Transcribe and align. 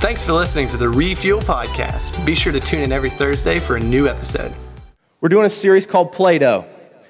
Thanks 0.00 0.24
for 0.24 0.32
listening 0.32 0.66
to 0.68 0.78
the 0.78 0.88
Refuel 0.88 1.42
Podcast. 1.42 2.24
Be 2.24 2.34
sure 2.34 2.52
to 2.52 2.60
tune 2.60 2.80
in 2.80 2.90
every 2.90 3.10
Thursday 3.10 3.58
for 3.58 3.76
a 3.76 3.80
new 3.80 4.08
episode. 4.08 4.50
We're 5.20 5.28
doing 5.28 5.44
a 5.44 5.50
series 5.50 5.84
called 5.84 6.12
Play 6.12 6.38
Doh. 6.38 6.64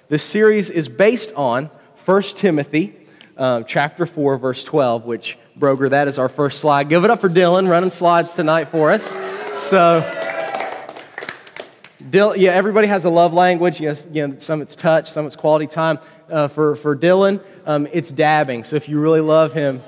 This 0.08 0.24
series 0.24 0.70
is 0.70 0.88
based 0.88 1.32
on 1.34 1.66
1 2.04 2.22
Timothy 2.34 2.96
um, 3.36 3.64
chapter 3.64 4.06
4, 4.06 4.38
verse 4.38 4.64
12, 4.64 5.04
which, 5.04 5.38
Broger, 5.56 5.88
that 5.90 6.08
is 6.08 6.18
our 6.18 6.28
first 6.28 6.58
slide. 6.58 6.88
Give 6.88 7.04
it 7.04 7.12
up 7.12 7.20
for 7.20 7.28
Dylan 7.28 7.68
running 7.68 7.90
slides 7.90 8.34
tonight 8.34 8.70
for 8.70 8.90
us. 8.90 9.16
So, 9.56 9.98
yeah, 12.12 12.50
everybody 12.50 12.88
has 12.88 13.04
a 13.04 13.10
love 13.10 13.32
language. 13.32 13.80
You 13.80 13.90
know, 13.90 13.96
you 14.12 14.26
know 14.26 14.38
some 14.38 14.62
it's 14.62 14.74
touch, 14.74 15.08
some 15.08 15.26
it's 15.26 15.36
quality 15.36 15.68
time. 15.68 16.00
Uh, 16.28 16.48
for, 16.48 16.74
for 16.74 16.96
Dylan, 16.96 17.40
um, 17.66 17.86
it's 17.92 18.10
dabbing. 18.10 18.64
So 18.64 18.74
if 18.74 18.88
you 18.88 18.98
really 18.98 19.20
love 19.20 19.52
him, 19.52 19.80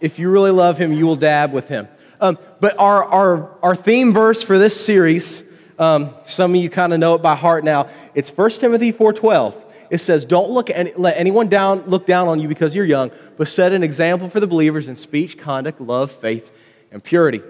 if 0.00 0.18
you 0.18 0.30
really 0.30 0.50
love 0.50 0.78
him, 0.78 0.92
you 0.92 1.06
will 1.06 1.16
dab 1.16 1.52
with 1.52 1.68
him. 1.68 1.88
Um, 2.20 2.38
but 2.60 2.78
our, 2.78 3.04
our, 3.04 3.58
our 3.62 3.76
theme 3.76 4.12
verse 4.12 4.42
for 4.42 4.58
this 4.58 4.82
series, 4.84 5.42
um, 5.78 6.14
some 6.24 6.54
of 6.54 6.60
you 6.60 6.70
kind 6.70 6.92
of 6.92 7.00
know 7.00 7.14
it 7.14 7.22
by 7.22 7.34
heart 7.34 7.64
now. 7.64 7.88
It's 8.14 8.30
1 8.30 8.50
Timothy 8.52 8.92
4.12. 8.92 9.60
It 9.90 9.98
says, 9.98 10.24
don't 10.24 10.50
look 10.50 10.70
any, 10.70 10.92
let 10.96 11.16
anyone 11.18 11.48
down, 11.48 11.82
look 11.82 12.06
down 12.06 12.28
on 12.28 12.40
you 12.40 12.48
because 12.48 12.74
you're 12.74 12.84
young, 12.84 13.10
but 13.36 13.48
set 13.48 13.72
an 13.72 13.82
example 13.82 14.30
for 14.30 14.40
the 14.40 14.46
believers 14.46 14.88
in 14.88 14.96
speech, 14.96 15.36
conduct, 15.36 15.80
love, 15.80 16.10
faith, 16.10 16.50
and 16.90 17.02
purity. 17.02 17.42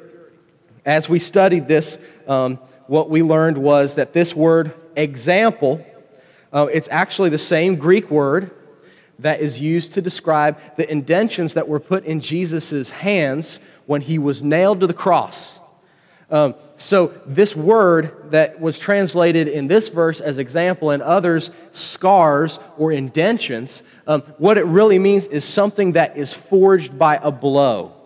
As 0.84 1.08
we 1.08 1.18
studied 1.18 1.68
this, 1.68 1.98
um, 2.26 2.56
what 2.86 3.10
we 3.10 3.22
learned 3.22 3.58
was 3.58 3.94
that 3.96 4.12
this 4.12 4.34
word 4.34 4.74
example, 4.96 5.86
uh, 6.52 6.66
it's 6.72 6.88
actually 6.90 7.28
the 7.28 7.38
same 7.38 7.76
Greek 7.76 8.10
word 8.10 8.50
that 9.22 9.40
is 9.40 9.60
used 9.60 9.94
to 9.94 10.02
describe 10.02 10.58
the 10.76 10.90
indentions 10.90 11.54
that 11.54 11.68
were 11.68 11.80
put 11.80 12.04
in 12.04 12.20
Jesus' 12.20 12.90
hands 12.90 13.58
when 13.86 14.00
he 14.00 14.18
was 14.18 14.42
nailed 14.42 14.80
to 14.80 14.86
the 14.86 14.94
cross. 14.94 15.58
Um, 16.30 16.54
so, 16.78 17.08
this 17.26 17.54
word 17.54 18.30
that 18.30 18.58
was 18.58 18.78
translated 18.78 19.48
in 19.48 19.68
this 19.68 19.90
verse 19.90 20.18
as 20.18 20.38
example 20.38 20.90
and 20.90 21.02
others, 21.02 21.50
scars 21.72 22.58
or 22.78 22.90
indentions, 22.90 23.82
um, 24.06 24.22
what 24.38 24.56
it 24.56 24.64
really 24.64 24.98
means 24.98 25.26
is 25.26 25.44
something 25.44 25.92
that 25.92 26.16
is 26.16 26.32
forged 26.32 26.98
by 26.98 27.16
a 27.22 27.30
blow 27.30 28.01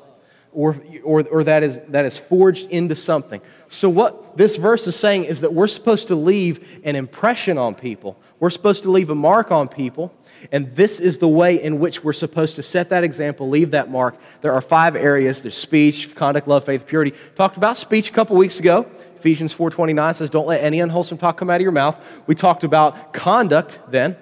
or, 0.57 0.75
or, 1.05 1.23
or 1.29 1.45
that, 1.45 1.63
is, 1.63 1.81
that 1.89 2.07
is 2.07 2.19
forged 2.19 2.69
into 2.71 2.97
something. 2.97 3.43
So, 3.69 3.91
what 3.91 4.37
this 4.39 4.57
verse 4.57 4.87
is 4.87 4.97
saying 4.97 5.25
is 5.25 5.43
that 5.43 5.53
we're 5.53 5.69
supposed 5.69 6.09
to 6.09 6.17
leave 6.17 6.81
an 6.83 6.97
impression 6.97 7.59
on 7.59 7.75
people, 7.75 8.19
we're 8.41 8.51
supposed 8.51 8.83
to 8.85 8.91
leave 8.91 9.11
a 9.11 9.15
mark 9.15 9.53
on 9.53 9.69
people. 9.69 10.13
And 10.53 10.77
this 10.77 11.01
is 11.01 11.19
the 11.19 11.29
way 11.29 11.61
in 11.61 11.81
which 11.81 12.05
we're 12.05 12.13
supposed 12.13 12.57
to 12.57 12.63
set 12.63 12.91
that 12.91 13.05
example, 13.05 13.49
leave 13.49 13.71
that 13.73 13.91
mark. 13.91 14.17
There 14.43 14.53
are 14.53 14.61
five 14.61 14.95
areas 14.95 15.43
there's 15.43 15.57
speech, 15.57 16.15
conduct, 16.15 16.47
love, 16.47 16.65
faith, 16.65 16.87
purity. 16.87 17.15
Talked 17.35 17.57
about 17.57 17.77
speech 17.77 18.11
a 18.11 18.13
couple 18.13 18.37
weeks 18.37 18.61
ago. 18.61 18.87
Ephesians 19.17 19.55
4:29 19.55 20.15
says, 20.15 20.31
Don't 20.31 20.47
let 20.47 20.63
any 20.63 20.81
unwholesome 20.81 21.19
talk 21.19 21.37
come 21.39 21.51
out 21.51 21.57
of 21.57 21.63
your 21.63 21.73
mouth. 21.73 21.99
We 22.27 22.35
talked 22.35 22.65
about 22.65 23.13
conduct 23.13 23.81
then. 23.89 24.17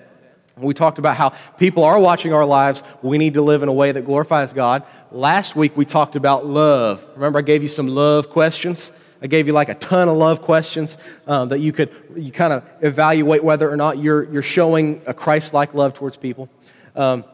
We 0.56 0.72
talked 0.72 1.00
about 1.00 1.16
how 1.16 1.30
people 1.58 1.83
are 1.83 1.98
watching 1.98 2.33
our 2.33 2.44
lives. 2.44 2.84
We 3.02 3.19
need 3.19 3.34
to 3.34 3.42
live 3.42 3.64
in 3.64 3.69
a 3.69 3.72
way 3.72 3.91
that 3.91 4.02
glorifies 4.02 4.52
God. 4.52 4.84
Last 5.10 5.56
week 5.56 5.77
we 5.77 5.84
talked 5.84 6.14
about 6.14 6.47
love. 6.47 7.05
Remember, 7.14 7.41
I 7.41 7.42
gave 7.42 7.62
you 7.62 7.69
some 7.69 7.88
love 7.88 8.30
questions? 8.30 8.92
I 9.20 9.27
gave 9.27 9.47
you 9.48 9.52
like 9.52 9.69
a 9.69 9.75
ton 9.75 10.08
of 10.08 10.16
love 10.16 10.42
questions 10.42 10.97
um, 11.27 11.48
that 11.48 11.58
you 11.58 11.72
could 11.72 11.91
you 12.14 12.30
kind 12.30 12.52
of 12.52 12.62
evaluate 12.82 13.42
whether 13.42 13.69
or 13.69 13.77
not 13.77 13.98
you're, 13.98 14.30
you're 14.30 14.42
showing 14.42 15.02
a 15.06 15.14
Christ 15.14 15.55
like 15.55 15.75
love 15.75 15.94
towards 15.94 16.16
people. 16.16 16.48
Um, 16.94 17.25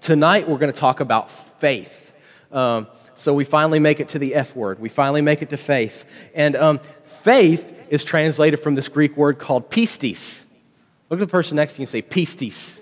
tonight, 0.00 0.48
we're 0.48 0.58
going 0.58 0.72
to 0.72 0.78
talk 0.78 1.00
about 1.00 1.30
faith. 1.30 2.12
Um, 2.50 2.86
so 3.14 3.34
we 3.34 3.44
finally 3.44 3.78
make 3.78 4.00
it 4.00 4.08
to 4.10 4.18
the 4.18 4.34
F 4.34 4.56
word. 4.56 4.78
We 4.78 4.88
finally 4.88 5.20
make 5.20 5.42
it 5.42 5.50
to 5.50 5.56
faith. 5.56 6.06
And 6.34 6.56
um, 6.56 6.80
faith 7.04 7.74
is 7.90 8.04
translated 8.04 8.60
from 8.60 8.74
this 8.74 8.88
Greek 8.88 9.16
word 9.16 9.38
called 9.38 9.70
pistis. 9.70 10.43
Look 11.10 11.20
at 11.20 11.26
the 11.26 11.30
person 11.30 11.56
next 11.56 11.74
to 11.74 11.78
you 11.78 11.82
and 11.82 11.88
say 11.88 12.02
pistis. 12.02 12.80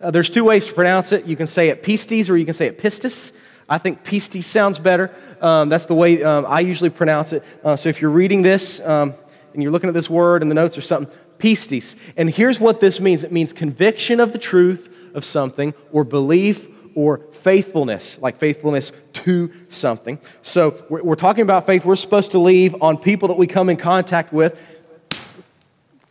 Uh, 0.00 0.10
there's 0.10 0.30
two 0.30 0.44
ways 0.44 0.66
to 0.66 0.72
pronounce 0.72 1.12
it. 1.12 1.26
You 1.26 1.36
can 1.36 1.46
say 1.46 1.68
it 1.68 1.82
pistis 1.82 2.28
or 2.28 2.36
you 2.36 2.44
can 2.44 2.54
say 2.54 2.66
it 2.66 2.78
pistis. 2.78 3.32
I 3.68 3.78
think 3.78 4.04
pistis 4.04 4.44
sounds 4.44 4.78
better. 4.78 5.14
Um, 5.40 5.68
that's 5.68 5.86
the 5.86 5.94
way 5.94 6.22
um, 6.22 6.44
I 6.46 6.60
usually 6.60 6.90
pronounce 6.90 7.32
it. 7.32 7.42
Uh, 7.62 7.76
so 7.76 7.88
if 7.88 8.00
you're 8.00 8.10
reading 8.10 8.42
this 8.42 8.80
um, 8.80 9.14
and 9.52 9.62
you're 9.62 9.72
looking 9.72 9.88
at 9.88 9.94
this 9.94 10.10
word 10.10 10.42
in 10.42 10.48
the 10.48 10.54
notes 10.54 10.76
or 10.76 10.82
something, 10.82 11.14
pistis. 11.38 11.96
And 12.16 12.30
here's 12.30 12.60
what 12.60 12.80
this 12.80 13.00
means 13.00 13.24
it 13.24 13.32
means 13.32 13.52
conviction 13.52 14.20
of 14.20 14.32
the 14.32 14.38
truth 14.38 14.94
of 15.14 15.24
something 15.24 15.74
or 15.92 16.04
belief 16.04 16.68
or 16.94 17.18
faithfulness, 17.32 18.18
like 18.20 18.38
faithfulness 18.38 18.92
to 19.12 19.52
something. 19.68 20.18
So 20.42 20.82
we're, 20.88 21.02
we're 21.02 21.14
talking 21.16 21.42
about 21.42 21.66
faith. 21.66 21.84
We're 21.84 21.96
supposed 21.96 22.32
to 22.32 22.38
leave 22.38 22.80
on 22.82 22.98
people 22.98 23.28
that 23.28 23.38
we 23.38 23.46
come 23.46 23.68
in 23.68 23.76
contact 23.76 24.32
with, 24.32 24.58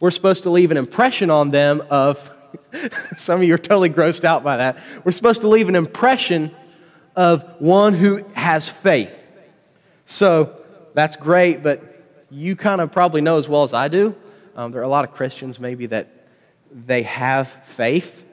we're 0.04 0.12
supposed 0.12 0.44
to 0.44 0.50
leave 0.50 0.70
an 0.70 0.76
impression 0.76 1.30
on 1.30 1.50
them 1.50 1.82
of, 1.90 2.30
some 3.18 3.40
of 3.40 3.48
you 3.48 3.54
are 3.54 3.58
totally 3.58 3.90
grossed 3.90 4.26
out 4.26 4.44
by 4.44 4.58
that. 4.58 4.78
We're 5.06 5.14
supposed 5.14 5.40
to 5.42 5.48
leave 5.48 5.70
an 5.70 5.78
impression 5.78 6.54
of 7.16 7.46
one 7.62 7.94
who 7.94 8.22
has 8.34 8.68
faith. 8.68 9.18
So 10.06 10.58
that's 10.94 11.16
great, 11.16 11.64
but 11.64 12.04
you 12.30 12.58
kind 12.58 12.82
of 12.82 12.92
probably 12.92 13.22
know 13.22 13.38
as 13.38 13.48
well 13.48 13.64
as 13.64 13.74
I 13.74 13.88
do. 13.88 14.14
Um, 14.58 14.74
there 14.74 14.82
are 14.82 14.84
a 14.84 14.90
lot 14.90 15.06
of 15.06 15.16
Christians 15.16 15.58
maybe 15.58 15.86
that 15.86 16.10
they 16.70 17.04
have 17.04 17.48
faith 17.64 18.26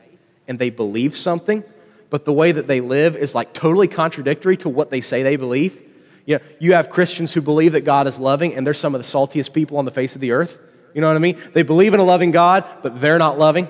and 0.48 0.58
they 0.58 0.70
believe 0.70 1.16
something, 1.16 1.62
but 2.10 2.24
the 2.24 2.32
way 2.32 2.50
that 2.50 2.66
they 2.66 2.80
live 2.80 3.14
is 3.14 3.32
like 3.32 3.52
totally 3.52 3.86
contradictory 3.86 4.56
to 4.56 4.68
what 4.68 4.90
they 4.90 5.02
say 5.02 5.22
they 5.22 5.36
believe. 5.36 5.80
You 6.26 6.38
know, 6.38 6.44
you 6.58 6.72
have 6.72 6.90
Christians 6.90 7.32
who 7.32 7.40
believe 7.40 7.74
that 7.74 7.84
God 7.84 8.08
is 8.08 8.18
loving, 8.18 8.56
and 8.56 8.66
they're 8.66 8.74
some 8.74 8.96
of 8.96 9.00
the 9.00 9.06
saltiest 9.06 9.52
people 9.52 9.78
on 9.78 9.84
the 9.84 9.92
face 9.92 10.16
of 10.16 10.20
the 10.20 10.32
earth. 10.32 10.58
You 10.94 11.00
know 11.00 11.08
what 11.08 11.16
I 11.16 11.20
mean? 11.20 11.38
They 11.52 11.62
believe 11.62 11.94
in 11.94 12.00
a 12.00 12.04
loving 12.04 12.30
God, 12.30 12.64
but 12.82 13.00
they're 13.00 13.18
not 13.18 13.38
loving. 13.38 13.68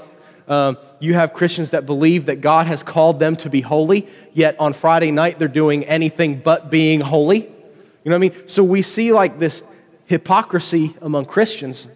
Um, 0.49 0.79
you 0.99 1.15
have 1.15 1.33
Christians 1.33 1.71
that 1.71 1.87
believe 1.87 2.27
that 2.27 2.41
God 2.41 2.67
has 2.67 2.83
called 2.83 3.21
them 3.21 3.37
to 3.37 3.51
be 3.51 3.61
holy, 3.61 4.09
yet 4.33 4.59
on 4.59 4.73
Friday 4.73 5.13
night 5.13 5.39
they're 5.39 5.49
doing 5.49 5.85
anything 5.85 6.41
but 6.41 6.71
being 6.71 7.01
holy. 7.01 7.39
You 7.41 8.11
know 8.11 8.19
what 8.19 8.27
I 8.27 8.31
mean? 8.31 8.49
So 8.49 8.65
we 8.65 8.83
see 8.83 9.13
like 9.13 9.39
this 9.39 9.63
hypocrisy 10.07 10.97
among 11.03 11.27
Christians. 11.27 11.87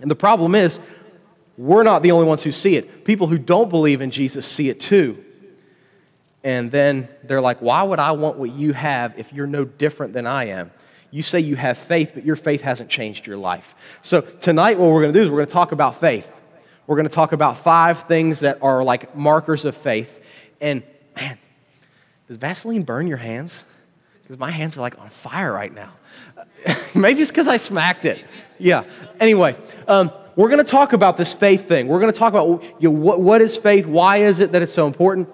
And 0.00 0.10
the 0.10 0.16
problem 0.16 0.54
is, 0.54 0.78
we're 1.56 1.84
not 1.84 2.02
the 2.02 2.12
only 2.12 2.26
ones 2.26 2.42
who 2.42 2.52
see 2.52 2.76
it. 2.76 3.04
People 3.04 3.28
who 3.28 3.38
don't 3.38 3.70
believe 3.70 4.02
in 4.02 4.10
Jesus 4.10 4.46
see 4.46 4.68
it 4.68 4.78
too. 4.78 5.24
And 6.44 6.70
then 6.70 7.08
they're 7.24 7.40
like, 7.40 7.58
why 7.60 7.82
would 7.82 7.98
I 7.98 8.12
want 8.12 8.36
what 8.36 8.50
you 8.50 8.74
have 8.74 9.18
if 9.18 9.32
you're 9.32 9.46
no 9.46 9.64
different 9.64 10.12
than 10.12 10.26
I 10.26 10.44
am? 10.48 10.70
You 11.10 11.22
say 11.22 11.40
you 11.40 11.56
have 11.56 11.78
faith, 11.78 12.12
but 12.14 12.24
your 12.24 12.36
faith 12.36 12.62
hasn't 12.62 12.90
changed 12.90 13.26
your 13.26 13.36
life. 13.36 13.74
So 14.02 14.20
tonight, 14.20 14.78
what 14.78 14.90
we're 14.90 15.02
going 15.02 15.12
to 15.12 15.18
do 15.18 15.24
is 15.24 15.30
we're 15.30 15.38
going 15.38 15.46
to 15.46 15.52
talk 15.52 15.72
about 15.72 16.00
faith. 16.00 16.32
We're 16.86 16.96
going 16.96 17.08
to 17.08 17.14
talk 17.14 17.32
about 17.32 17.58
five 17.58 18.04
things 18.04 18.40
that 18.40 18.62
are 18.62 18.84
like 18.84 19.16
markers 19.16 19.64
of 19.64 19.76
faith. 19.76 20.22
And 20.60 20.82
man, 21.16 21.38
does 22.28 22.36
Vaseline 22.36 22.82
burn 22.82 23.06
your 23.06 23.16
hands? 23.16 23.64
Because 24.22 24.38
my 24.38 24.50
hands 24.50 24.76
are 24.76 24.80
like 24.80 24.98
on 25.00 25.08
fire 25.08 25.52
right 25.52 25.72
now. 25.72 25.92
Maybe 26.94 27.22
it's 27.22 27.30
because 27.30 27.48
I 27.48 27.56
smacked 27.56 28.04
it. 28.04 28.24
Yeah. 28.58 28.84
Anyway, 29.20 29.56
um, 29.86 30.10
we're 30.34 30.48
going 30.48 30.64
to 30.64 30.70
talk 30.70 30.92
about 30.92 31.16
this 31.16 31.34
faith 31.34 31.68
thing. 31.68 31.88
We're 31.88 32.00
going 32.00 32.12
to 32.12 32.18
talk 32.18 32.32
about 32.32 32.62
you 32.80 32.90
know, 32.90 32.98
what, 32.98 33.20
what 33.20 33.40
is 33.40 33.56
faith? 33.56 33.86
Why 33.86 34.18
is 34.18 34.40
it 34.40 34.52
that 34.52 34.62
it's 34.62 34.72
so 34.74 34.86
important? 34.86 35.28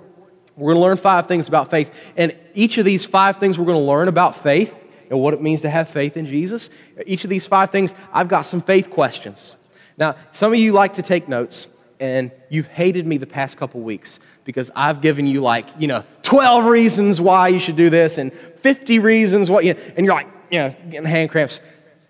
We're 0.57 0.73
going 0.73 0.83
to 0.83 0.87
learn 0.87 0.97
five 0.97 1.27
things 1.27 1.49
about 1.49 1.71
faith. 1.71 1.91
And 2.17 2.37
each 2.55 2.79
of 2.79 2.85
these 2.85 3.05
five 3.05 3.39
things 3.39 3.59
we're 3.59 3.65
going 3.67 3.79
to 3.79 3.85
learn 3.85 4.09
about 4.09 4.37
faith 4.37 4.77
and 5.13 5.21
what 5.21 5.35
it 5.35 5.43
means 5.43 5.61
to 5.61 5.69
have 5.69 5.91
faith 5.91 6.17
in 6.17 6.25
Jesus. 6.25 6.71
Each 7.07 7.23
of 7.23 7.29
these 7.29 7.47
five 7.47 7.71
things, 7.71 7.95
I've 8.15 8.29
got 8.29 8.43
some 8.43 8.63
faith 8.63 8.89
questions. 8.89 9.55
Now, 9.99 10.17
some 10.33 10.55
of 10.55 10.59
you 10.59 10.73
like 10.73 10.95
to 10.95 11.03
take 11.03 11.29
notes, 11.29 11.67
and 12.01 12.33
you've 12.49 12.67
hated 12.69 13.07
me 13.07 13.19
the 13.19 13.27
past 13.27 13.59
couple 13.59 13.83
weeks 13.83 14.21
because 14.45 14.71
I've 14.75 15.03
given 15.03 15.27
you 15.27 15.43
like, 15.43 15.67
you 15.79 15.87
know, 15.87 16.03
12 16.23 16.65
reasons 16.65 17.21
why 17.21 17.49
you 17.49 17.61
should 17.61 17.77
do 17.77 17.91
this 17.91 18.17
and 18.17 18.33
50 18.33 19.01
reasons 19.01 19.51
why, 19.51 19.61
you 19.61 19.75
and 19.97 20.07
you're 20.07 20.15
like, 20.15 20.29
you 20.51 20.61
know, 20.61 20.75
getting 20.89 21.05
hand 21.05 21.29
cramps. 21.31 21.61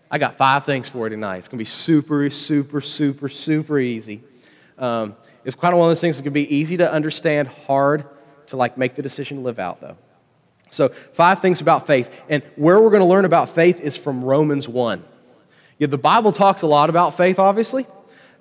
I 0.08 0.18
got 0.18 0.38
five 0.38 0.64
things 0.64 0.88
for 0.88 1.06
you 1.06 1.10
tonight. 1.10 1.38
It's 1.38 1.48
going 1.48 1.58
to 1.58 1.62
be 1.62 1.64
super, 1.64 2.30
super, 2.30 2.80
super, 2.80 3.28
super 3.28 3.80
easy. 3.80 4.22
Um, 4.78 5.16
it's 5.44 5.56
kind 5.56 5.74
of 5.74 5.80
one 5.80 5.88
of 5.88 5.90
those 5.90 6.00
things 6.00 6.18
that 6.18 6.22
can 6.22 6.32
be 6.32 6.54
easy 6.54 6.76
to 6.76 6.90
understand, 6.90 7.48
hard 7.48 8.04
to 8.46 8.56
like 8.56 8.78
make 8.78 8.94
the 8.94 9.02
decision 9.02 9.38
to 9.38 9.42
live 9.42 9.58
out, 9.58 9.80
though. 9.80 9.96
So, 10.72 10.88
five 10.88 11.40
things 11.40 11.60
about 11.60 11.86
faith. 11.86 12.10
And 12.30 12.42
where 12.56 12.80
we're 12.80 12.90
going 12.90 13.02
to 13.02 13.06
learn 13.06 13.26
about 13.26 13.50
faith 13.50 13.78
is 13.78 13.96
from 13.96 14.24
Romans 14.24 14.66
1. 14.66 15.04
Yeah, 15.78 15.86
the 15.88 15.98
Bible 15.98 16.32
talks 16.32 16.62
a 16.62 16.66
lot 16.66 16.88
about 16.88 17.14
faith, 17.14 17.38
obviously. 17.38 17.86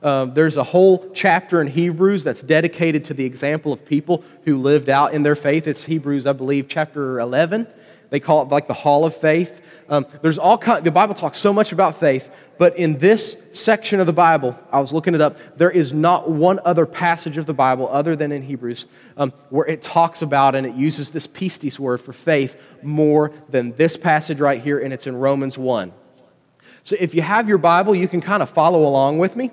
Um, 0.03 0.33
there's 0.33 0.57
a 0.57 0.63
whole 0.63 1.11
chapter 1.13 1.61
in 1.61 1.67
Hebrews 1.67 2.23
that's 2.23 2.41
dedicated 2.41 3.05
to 3.05 3.13
the 3.13 3.25
example 3.25 3.71
of 3.71 3.85
people 3.85 4.23
who 4.45 4.57
lived 4.57 4.89
out 4.89 5.13
in 5.13 5.23
their 5.23 5.35
faith. 5.35 5.67
It's 5.67 5.85
Hebrews, 5.85 6.25
I 6.25 6.33
believe, 6.33 6.67
chapter 6.67 7.19
11. 7.19 7.67
They 8.09 8.19
call 8.19 8.41
it 8.41 8.49
like 8.49 8.67
the 8.67 8.73
Hall 8.73 9.05
of 9.05 9.15
Faith. 9.15 9.61
Um, 9.89 10.07
there's 10.21 10.37
all 10.37 10.57
kind, 10.57 10.83
the 10.83 10.91
Bible 10.91 11.13
talks 11.13 11.37
so 11.37 11.51
much 11.51 11.71
about 11.71 11.99
faith, 11.99 12.33
but 12.57 12.77
in 12.77 12.97
this 12.97 13.35
section 13.51 13.99
of 13.99 14.07
the 14.07 14.13
Bible, 14.13 14.57
I 14.71 14.79
was 14.79 14.93
looking 14.93 15.13
it 15.13 15.21
up, 15.21 15.37
there 15.57 15.69
is 15.69 15.91
not 15.91 16.29
one 16.29 16.59
other 16.63 16.85
passage 16.85 17.37
of 17.37 17.45
the 17.45 17.53
Bible 17.53 17.89
other 17.89 18.15
than 18.15 18.31
in 18.31 18.41
Hebrews 18.41 18.85
um, 19.17 19.31
where 19.49 19.67
it 19.67 19.81
talks 19.81 20.21
about 20.21 20.55
and 20.55 20.65
it 20.65 20.75
uses 20.75 21.11
this 21.11 21.27
pistis 21.27 21.77
word 21.77 21.99
for 21.99 22.13
faith 22.13 22.59
more 22.81 23.33
than 23.49 23.75
this 23.75 23.97
passage 23.97 24.39
right 24.39 24.61
here, 24.61 24.79
and 24.79 24.93
it's 24.93 25.07
in 25.07 25.15
Romans 25.15 25.57
1. 25.57 25.91
So 26.83 26.95
if 26.99 27.13
you 27.13 27.21
have 27.21 27.49
your 27.49 27.57
Bible, 27.57 27.93
you 27.93 28.07
can 28.07 28.21
kind 28.21 28.41
of 28.41 28.49
follow 28.49 28.87
along 28.87 29.19
with 29.19 29.35
me. 29.35 29.51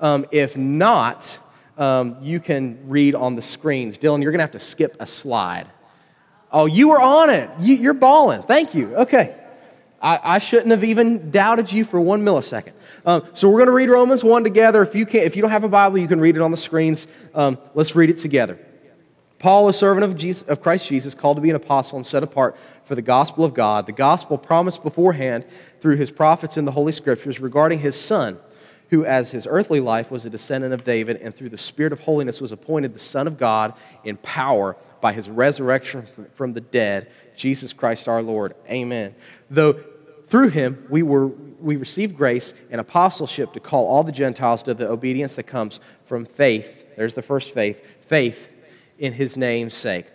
Um, 0.00 0.26
if 0.30 0.56
not, 0.56 1.38
um, 1.78 2.16
you 2.22 2.40
can 2.40 2.88
read 2.88 3.14
on 3.14 3.36
the 3.36 3.42
screens. 3.42 3.98
Dylan, 3.98 4.22
you're 4.22 4.32
going 4.32 4.38
to 4.38 4.44
have 4.44 4.52
to 4.52 4.58
skip 4.58 4.96
a 5.00 5.06
slide. 5.06 5.66
Oh, 6.50 6.66
you 6.66 6.88
were 6.88 7.00
on 7.00 7.30
it. 7.30 7.50
You, 7.60 7.90
are 7.90 7.94
balling. 7.94 8.42
Thank 8.42 8.74
you. 8.74 8.94
Okay. 8.96 9.34
I, 10.00 10.20
I, 10.22 10.38
shouldn't 10.38 10.70
have 10.70 10.84
even 10.84 11.30
doubted 11.30 11.72
you 11.72 11.84
for 11.84 12.00
one 12.00 12.22
millisecond. 12.22 12.72
Um, 13.04 13.26
so 13.34 13.48
we're 13.48 13.58
going 13.58 13.68
to 13.68 13.72
read 13.72 13.90
Romans 13.90 14.22
1 14.22 14.44
together. 14.44 14.82
If 14.82 14.94
you, 14.94 15.06
can't, 15.06 15.24
if 15.24 15.36
you 15.36 15.42
don't 15.42 15.50
have 15.50 15.64
a 15.64 15.68
Bible, 15.68 15.98
you 15.98 16.06
can 16.06 16.20
read 16.20 16.36
it 16.36 16.42
on 16.42 16.50
the 16.50 16.56
screens. 16.56 17.06
Um, 17.34 17.58
let's 17.74 17.96
read 17.96 18.10
it 18.10 18.18
together. 18.18 18.58
Paul, 19.38 19.68
a 19.68 19.72
servant 19.72 20.04
of, 20.04 20.16
Jesus, 20.16 20.42
of 20.48 20.62
Christ 20.62 20.88
Jesus, 20.88 21.14
called 21.14 21.36
to 21.36 21.40
be 21.40 21.50
an 21.50 21.56
apostle 21.56 21.96
and 21.96 22.06
set 22.06 22.22
apart 22.22 22.56
for 22.84 22.94
the 22.94 23.02
gospel 23.02 23.44
of 23.44 23.52
God, 23.52 23.86
the 23.86 23.92
gospel 23.92 24.38
promised 24.38 24.82
beforehand 24.82 25.44
through 25.80 25.96
his 25.96 26.10
prophets 26.10 26.56
in 26.56 26.64
the 26.64 26.72
Holy 26.72 26.92
Scriptures 26.92 27.40
regarding 27.40 27.80
his 27.80 28.00
Son, 28.00 28.38
who, 28.90 29.04
as 29.04 29.30
his 29.30 29.46
earthly 29.48 29.80
life, 29.80 30.10
was 30.10 30.24
a 30.24 30.30
descendant 30.30 30.72
of 30.72 30.84
David, 30.84 31.16
and 31.16 31.34
through 31.34 31.48
the 31.48 31.58
Spirit 31.58 31.92
of 31.92 32.00
holiness 32.00 32.40
was 32.40 32.52
appointed 32.52 32.94
the 32.94 33.00
Son 33.00 33.26
of 33.26 33.38
God 33.38 33.74
in 34.04 34.16
power 34.18 34.76
by 35.00 35.12
his 35.12 35.28
resurrection 35.28 36.06
from 36.34 36.52
the 36.52 36.60
dead, 36.60 37.10
Jesus 37.36 37.72
Christ 37.72 38.08
our 38.08 38.22
Lord. 38.22 38.54
Amen. 38.68 39.14
Though 39.50 39.80
through 40.26 40.48
him 40.48 40.84
we 40.90 41.02
were 41.02 41.28
we 41.60 41.76
received 41.76 42.16
grace 42.16 42.52
and 42.70 42.80
apostleship 42.80 43.52
to 43.54 43.60
call 43.60 43.86
all 43.86 44.04
the 44.04 44.12
Gentiles 44.12 44.62
to 44.64 44.74
the 44.74 44.88
obedience 44.88 45.34
that 45.34 45.44
comes 45.44 45.80
from 46.04 46.24
faith. 46.24 46.84
There's 46.96 47.14
the 47.14 47.22
first 47.22 47.54
faith, 47.54 47.84
faith 48.02 48.48
in 48.98 49.12
his 49.14 49.36
name's 49.36 49.74
sake. 49.74 50.06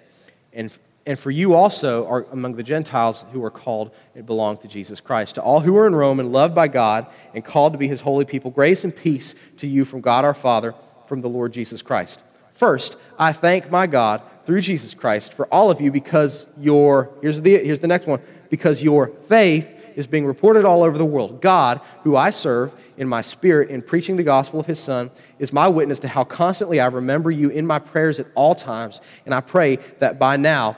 And 0.53 0.71
and 1.05 1.17
for 1.17 1.31
you 1.31 1.53
also 1.53 2.07
are 2.07 2.25
among 2.31 2.55
the 2.55 2.63
Gentiles 2.63 3.25
who 3.31 3.43
are 3.43 3.51
called 3.51 3.91
and 4.15 4.25
belong 4.25 4.57
to 4.57 4.67
Jesus 4.67 4.99
Christ. 4.99 5.35
To 5.35 5.41
all 5.41 5.59
who 5.59 5.75
are 5.77 5.87
in 5.87 5.95
Rome 5.95 6.19
and 6.19 6.31
loved 6.31 6.53
by 6.53 6.67
God 6.67 7.07
and 7.33 7.43
called 7.43 7.73
to 7.73 7.79
be 7.79 7.87
his 7.87 8.01
holy 8.01 8.25
people, 8.25 8.51
grace 8.51 8.83
and 8.83 8.95
peace 8.95 9.33
to 9.57 9.67
you 9.67 9.83
from 9.83 10.01
God 10.01 10.25
our 10.25 10.33
Father, 10.33 10.75
from 11.07 11.21
the 11.21 11.29
Lord 11.29 11.53
Jesus 11.53 11.81
Christ. 11.81 12.23
First, 12.53 12.97
I 13.17 13.31
thank 13.31 13.71
my 13.71 13.87
God 13.87 14.21
through 14.45 14.61
Jesus 14.61 14.93
Christ 14.93 15.33
for 15.33 15.47
all 15.47 15.71
of 15.71 15.81
you 15.81 15.91
because 15.91 16.47
your, 16.59 17.09
here's 17.21 17.41
the, 17.41 17.57
here's 17.57 17.79
the 17.79 17.87
next 17.87 18.05
one, 18.05 18.21
because 18.49 18.83
your 18.83 19.07
faith 19.27 19.69
is 19.95 20.07
being 20.07 20.25
reported 20.25 20.63
all 20.63 20.83
over 20.83 20.97
the 20.97 21.05
world. 21.05 21.41
God, 21.41 21.81
who 22.03 22.15
I 22.15 22.29
serve 22.29 22.73
in 22.97 23.07
my 23.07 23.21
spirit 23.21 23.69
in 23.69 23.81
preaching 23.81 24.15
the 24.15 24.23
gospel 24.23 24.59
of 24.59 24.65
his 24.65 24.79
Son, 24.79 25.11
is 25.39 25.51
my 25.51 25.67
witness 25.67 25.99
to 26.01 26.07
how 26.07 26.23
constantly 26.23 26.79
I 26.79 26.87
remember 26.87 27.31
you 27.31 27.49
in 27.49 27.65
my 27.65 27.79
prayers 27.79 28.19
at 28.19 28.27
all 28.35 28.55
times. 28.55 29.01
And 29.25 29.33
I 29.33 29.41
pray 29.41 29.77
that 29.99 30.19
by 30.19 30.37
now, 30.37 30.77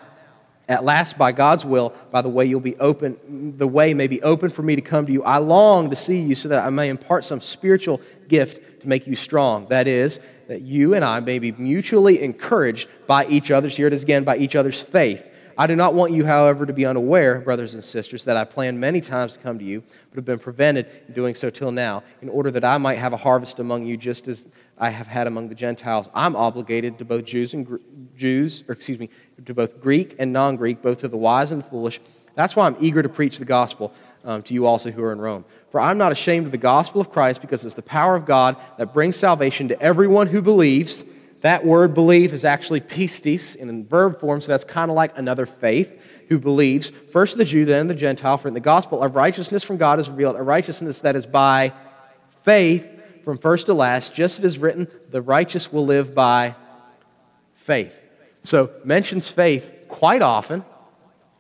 at 0.68 0.84
last, 0.84 1.18
by 1.18 1.32
God's 1.32 1.66
will, 1.66 1.94
by 2.12 2.22
the 2.22 2.30
way 2.30 2.46
you'll 2.46 2.60
be 2.60 2.78
open, 2.78 3.54
the 3.58 3.68
way 3.68 3.94
may 3.94 4.08
be 4.08 4.22
open 4.22 4.50
for 4.50 4.62
me 4.62 4.76
to 4.76 4.82
come 4.82 5.06
to 5.06 5.12
you. 5.12 5.24
I 5.24 5.38
long 5.38 5.90
to 5.90 5.96
see 5.96 6.22
you 6.22 6.36
so 6.36 6.48
that 6.50 6.66
I 6.66 6.70
may 6.70 6.90
impart 6.90 7.26
some 7.26 7.42
spiritual 7.42 8.00
gift 8.28 8.82
to 8.82 8.88
make 8.88 9.06
you 9.06 9.16
strong. 9.16 9.68
That 9.68 9.88
is, 9.88 10.20
that 10.48 10.62
you 10.62 10.94
and 10.94 11.04
I 11.04 11.20
may 11.20 11.40
be 11.40 11.52
mutually 11.52 12.22
encouraged 12.22 12.88
by 13.08 13.26
each 13.26 13.52
other's, 13.52 13.76
here 13.76 13.88
it 13.88 13.94
is 13.94 14.04
again, 14.04 14.24
by 14.24 14.38
each 14.38 14.56
other's 14.56 14.82
faith. 14.82 15.30
I 15.56 15.68
do 15.68 15.76
not 15.76 15.94
want 15.94 16.14
you, 16.14 16.26
however, 16.26 16.66
to 16.66 16.74
be 16.74 16.86
unaware, 16.86 17.40
brothers 17.40 17.76
and 17.76 17.84
sisters, 17.84 18.26
that 18.26 18.36
I 18.36 18.44
planned 18.44 18.80
many 18.80 19.02
times 19.02 19.34
to 19.34 19.40
come 19.40 19.60
to 19.60 19.66
you, 19.66 19.84
but 20.10 20.16
have 20.16 20.26
been 20.26 20.40
prevented 20.40 20.88
in 21.08 21.14
doing 21.14 21.36
so 21.36 21.52
till 21.52 21.72
now, 21.72 22.04
in 22.24 22.30
order 22.30 22.50
that 22.52 22.64
I 22.64 22.78
might 22.80 22.98
have 22.98 23.14
a 23.14 23.18
harvest 23.18 23.60
among 23.60 23.86
you, 23.86 23.96
just 23.96 24.28
as 24.28 24.48
I 24.80 24.90
have 24.90 25.06
had 25.06 25.28
among 25.28 25.50
the 25.50 25.56
Gentiles. 25.56 26.10
I'm 26.16 26.36
obligated 26.36 26.98
to 26.98 27.06
both 27.06 27.26
Jews 27.26 27.54
and 27.54 27.80
Jews, 28.18 28.64
or 28.68 28.74
excuse 28.74 28.98
me, 28.98 29.12
to 29.46 29.54
both 29.54 29.80
Greek 29.80 30.16
and 30.20 30.34
non 30.34 30.56
Greek, 30.56 30.82
both 30.82 31.00
to 31.00 31.08
the 31.08 31.18
wise 31.18 31.52
and 31.52 31.64
the 31.64 31.70
foolish. 31.70 32.00
That's 32.36 32.56
why 32.56 32.66
I'm 32.66 32.78
eager 32.80 33.04
to 33.04 33.10
preach 33.10 33.38
the 33.38 33.46
gospel 33.46 33.94
um, 34.26 34.42
to 34.44 34.54
you 34.54 34.66
also 34.66 34.92
who 34.92 35.04
are 35.04 35.12
in 35.12 35.20
Rome. 35.20 35.46
For 35.70 35.80
I'm 35.80 35.98
not 35.98 36.12
ashamed 36.12 36.46
of 36.46 36.52
the 36.52 36.58
gospel 36.58 37.02
of 37.02 37.12
Christ 37.12 37.42
because 37.42 37.66
it's 37.66 37.76
the 37.76 37.82
power 37.82 38.16
of 38.16 38.26
God 38.26 38.58
that 38.78 38.94
brings 38.94 39.16
salvation 39.16 39.68
to 39.68 39.82
everyone 39.82 40.28
who 40.28 40.42
believes. 40.42 41.06
That 41.42 41.66
word 41.66 41.94
believe 41.94 42.34
is 42.34 42.46
actually 42.46 42.80
pistis 42.82 43.56
in 43.56 43.86
verb 43.86 44.20
form, 44.20 44.42
so 44.42 44.48
that's 44.48 44.64
kind 44.64 44.90
of 44.90 44.96
like 44.96 45.18
another 45.18 45.46
faith 45.46 46.02
who 46.30 46.40
believes. 46.40 46.92
First 47.12 47.38
the 47.38 47.46
Jew, 47.46 47.66
then 47.66 47.88
the 47.88 47.96
Gentile, 47.96 48.38
for 48.38 48.48
in 48.48 48.54
the 48.54 48.62
gospel 48.62 49.04
of 49.04 49.16
righteousness 49.16 49.62
from 49.64 49.78
God 49.78 50.00
is 50.00 50.10
revealed, 50.10 50.38
a 50.38 50.42
righteousness 50.42 51.00
that 51.00 51.16
is 51.16 51.26
by 51.26 51.74
faith 52.44 52.88
from 53.24 53.38
first 53.38 53.66
to 53.66 53.74
last, 53.74 54.14
just 54.14 54.40
as 54.40 54.46
it 54.46 54.48
is 54.48 54.58
written, 54.58 54.88
the 55.10 55.22
righteous 55.22 55.72
will 55.72 55.86
live 55.86 56.16
by 56.16 56.56
faith. 57.56 58.03
So, 58.44 58.72
mentions 58.84 59.30
faith 59.30 59.86
quite 59.88 60.22
often. 60.22 60.66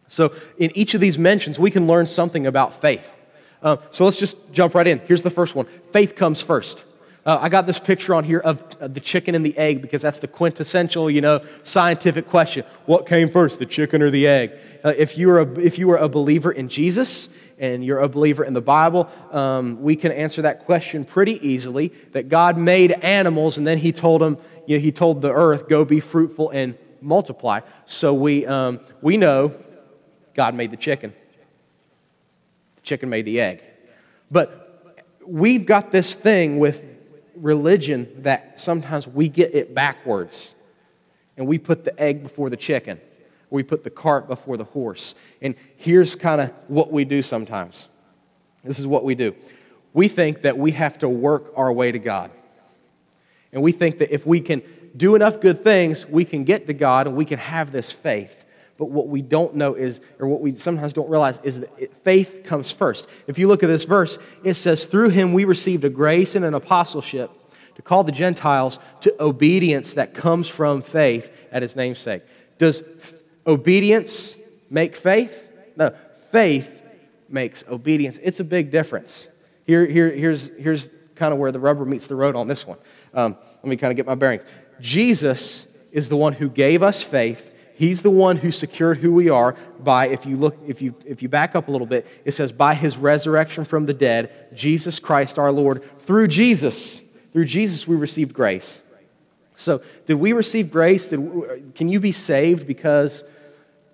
So, 0.07 0.33
in 0.57 0.71
each 0.75 0.93
of 0.93 1.01
these 1.01 1.17
mentions, 1.17 1.59
we 1.59 1.71
can 1.71 1.87
learn 1.87 2.07
something 2.07 2.47
about 2.47 2.79
faith. 2.79 3.13
Uh, 3.61 3.77
so, 3.91 4.05
let's 4.05 4.17
just 4.17 4.53
jump 4.53 4.73
right 4.73 4.87
in. 4.87 4.99
Here's 4.99 5.23
the 5.23 5.31
first 5.31 5.55
one 5.55 5.65
faith 5.91 6.15
comes 6.15 6.41
first. 6.41 6.85
Uh, 7.25 7.39
I 7.41 7.47
got 7.47 7.65
this 7.65 7.79
picture 7.79 8.13
on 8.13 8.25
here 8.25 8.39
of 8.39 8.61
uh, 8.81 8.87
the 8.89 8.99
chicken 8.99 9.33
and 9.33 9.45
the 9.45 9.57
egg 9.57 9.81
because 9.81 10.01
that's 10.01 10.19
the 10.19 10.27
quintessential, 10.27 11.09
you 11.09 11.21
know, 11.21 11.41
scientific 11.63 12.29
question. 12.29 12.65
What 12.85 13.07
came 13.07 13.29
first, 13.29 13.59
the 13.59 13.65
chicken 13.65 14.01
or 14.01 14.09
the 14.09 14.27
egg? 14.27 14.51
Uh, 14.83 14.93
if, 14.97 15.17
you 15.17 15.29
are 15.29 15.39
a, 15.39 15.59
if 15.59 15.79
you 15.79 15.89
are 15.91 15.97
a 15.97 16.09
believer 16.09 16.51
in 16.51 16.67
Jesus 16.67 17.29
and 17.57 17.83
you're 17.83 17.99
a 17.99 18.09
believer 18.09 18.43
in 18.43 18.53
the 18.53 18.61
Bible, 18.61 19.09
um, 19.31 19.81
we 19.81 19.95
can 19.95 20.11
answer 20.11 20.41
that 20.41 20.65
question 20.65 21.05
pretty 21.05 21.47
easily. 21.47 21.93
That 22.11 22.27
God 22.27 22.57
made 22.57 22.91
animals 22.91 23.57
and 23.57 23.65
then 23.65 23.77
He 23.77 23.93
told 23.93 24.19
them, 24.19 24.37
you 24.67 24.77
know, 24.77 24.81
He 24.81 24.91
told 24.91 25.21
the 25.21 25.31
earth, 25.31 25.69
"Go 25.69 25.85
be 25.85 26.01
fruitful 26.01 26.49
and 26.49 26.77
multiply." 27.03 27.59
So 27.85 28.13
we 28.13 28.45
um, 28.45 28.79
we 29.01 29.17
know 29.17 29.53
God 30.33 30.55
made 30.55 30.71
the 30.71 30.77
chicken. 30.77 31.13
The 32.77 32.81
chicken 32.81 33.09
made 33.09 33.25
the 33.25 33.39
egg, 33.39 33.61
but 34.31 34.63
we've 35.25 35.65
got 35.65 35.91
this 35.91 36.13
thing 36.13 36.59
with 36.59 36.83
religion 37.35 38.21
that 38.23 38.59
sometimes 38.59 39.07
we 39.07 39.27
get 39.27 39.53
it 39.53 39.73
backwards 39.73 40.55
and 41.37 41.47
we 41.47 41.57
put 41.57 41.83
the 41.83 41.99
egg 41.99 42.23
before 42.23 42.49
the 42.49 42.57
chicken. 42.57 42.99
We 43.49 43.63
put 43.63 43.83
the 43.83 43.89
cart 43.89 44.27
before 44.27 44.57
the 44.57 44.63
horse. 44.63 45.15
And 45.41 45.55
here's 45.77 46.15
kind 46.15 46.41
of 46.41 46.51
what 46.67 46.91
we 46.91 47.05
do 47.05 47.21
sometimes. 47.21 47.87
This 48.63 48.79
is 48.79 48.87
what 48.87 49.03
we 49.03 49.15
do. 49.15 49.35
We 49.93 50.07
think 50.07 50.41
that 50.41 50.57
we 50.57 50.71
have 50.71 50.97
to 50.99 51.09
work 51.09 51.51
our 51.55 51.71
way 51.71 51.91
to 51.91 51.99
God. 51.99 52.31
And 53.51 53.61
we 53.61 53.71
think 53.71 53.99
that 53.99 54.11
if 54.11 54.25
we 54.25 54.41
can 54.41 54.63
do 54.95 55.15
enough 55.15 55.39
good 55.39 55.63
things, 55.63 56.05
we 56.05 56.25
can 56.25 56.43
get 56.43 56.67
to 56.67 56.73
God 56.73 57.07
and 57.07 57.15
we 57.15 57.25
can 57.25 57.39
have 57.39 57.71
this 57.71 57.91
faith. 57.91 58.43
But 58.77 58.89
what 58.89 59.07
we 59.07 59.21
don't 59.21 59.55
know 59.55 59.75
is, 59.75 60.01
or 60.19 60.27
what 60.27 60.41
we 60.41 60.55
sometimes 60.57 60.93
don't 60.93 61.09
realize, 61.09 61.39
is 61.43 61.59
that 61.59 62.03
faith 62.03 62.41
comes 62.43 62.71
first. 62.71 63.07
If 63.27 63.37
you 63.37 63.47
look 63.47 63.63
at 63.63 63.67
this 63.67 63.85
verse, 63.85 64.17
it 64.43 64.55
says, 64.55 64.85
Through 64.85 65.09
him 65.09 65.33
we 65.33 65.45
received 65.45 65.83
a 65.83 65.89
grace 65.89 66.35
and 66.35 66.43
an 66.43 66.53
apostleship 66.53 67.31
to 67.75 67.81
call 67.81 68.03
the 68.03 68.11
Gentiles 68.11 68.79
to 69.01 69.15
obedience 69.19 69.93
that 69.93 70.13
comes 70.13 70.47
from 70.47 70.81
faith 70.81 71.31
at 71.51 71.61
his 71.61 71.75
namesake. 71.75 72.23
Does 72.57 72.83
obedience 73.45 74.35
make 74.69 74.95
faith? 74.95 75.49
No, 75.75 75.93
faith 76.31 76.81
makes 77.29 77.63
obedience. 77.67 78.19
It's 78.21 78.39
a 78.39 78.43
big 78.43 78.71
difference. 78.71 79.27
Here, 79.65 79.85
here, 79.85 80.11
here's, 80.11 80.49
here's 80.57 80.91
kind 81.15 81.33
of 81.33 81.39
where 81.39 81.51
the 81.51 81.59
rubber 81.59 81.85
meets 81.85 82.07
the 82.07 82.15
road 82.15 82.35
on 82.35 82.47
this 82.47 82.65
one. 82.65 82.77
Um, 83.13 83.37
let 83.57 83.65
me 83.65 83.77
kind 83.77 83.91
of 83.91 83.97
get 83.97 84.05
my 84.05 84.15
bearings. 84.15 84.43
Jesus 84.79 85.67
is 85.91 86.09
the 86.09 86.17
one 86.17 86.33
who 86.33 86.49
gave 86.49 86.83
us 86.83 87.03
faith. 87.03 87.51
He's 87.75 88.03
the 88.03 88.11
one 88.11 88.37
who 88.37 88.51
secured 88.51 88.99
who 88.99 89.13
we 89.13 89.29
are 89.29 89.55
by, 89.79 90.07
if 90.07 90.25
you 90.25 90.37
look, 90.37 90.57
if 90.67 90.81
you 90.81 90.95
if 91.05 91.23
you 91.23 91.29
back 91.29 91.55
up 91.55 91.67
a 91.67 91.71
little 91.71 91.87
bit, 91.87 92.07
it 92.23 92.31
says, 92.31 92.51
by 92.51 92.75
his 92.75 92.97
resurrection 92.97 93.65
from 93.65 93.85
the 93.85 93.93
dead, 93.93 94.49
Jesus 94.55 94.99
Christ 94.99 95.39
our 95.39 95.51
Lord. 95.51 95.83
Through 96.01 96.27
Jesus, 96.27 97.01
through 97.31 97.45
Jesus 97.45 97.87
we 97.87 97.95
received 97.95 98.33
grace. 98.33 98.83
So, 99.55 99.81
did 100.05 100.15
we 100.15 100.33
receive 100.33 100.71
grace? 100.71 101.09
Did, 101.09 101.73
can 101.75 101.89
you 101.89 101.99
be 101.99 102.11
saved 102.11 102.67
because 102.67 103.23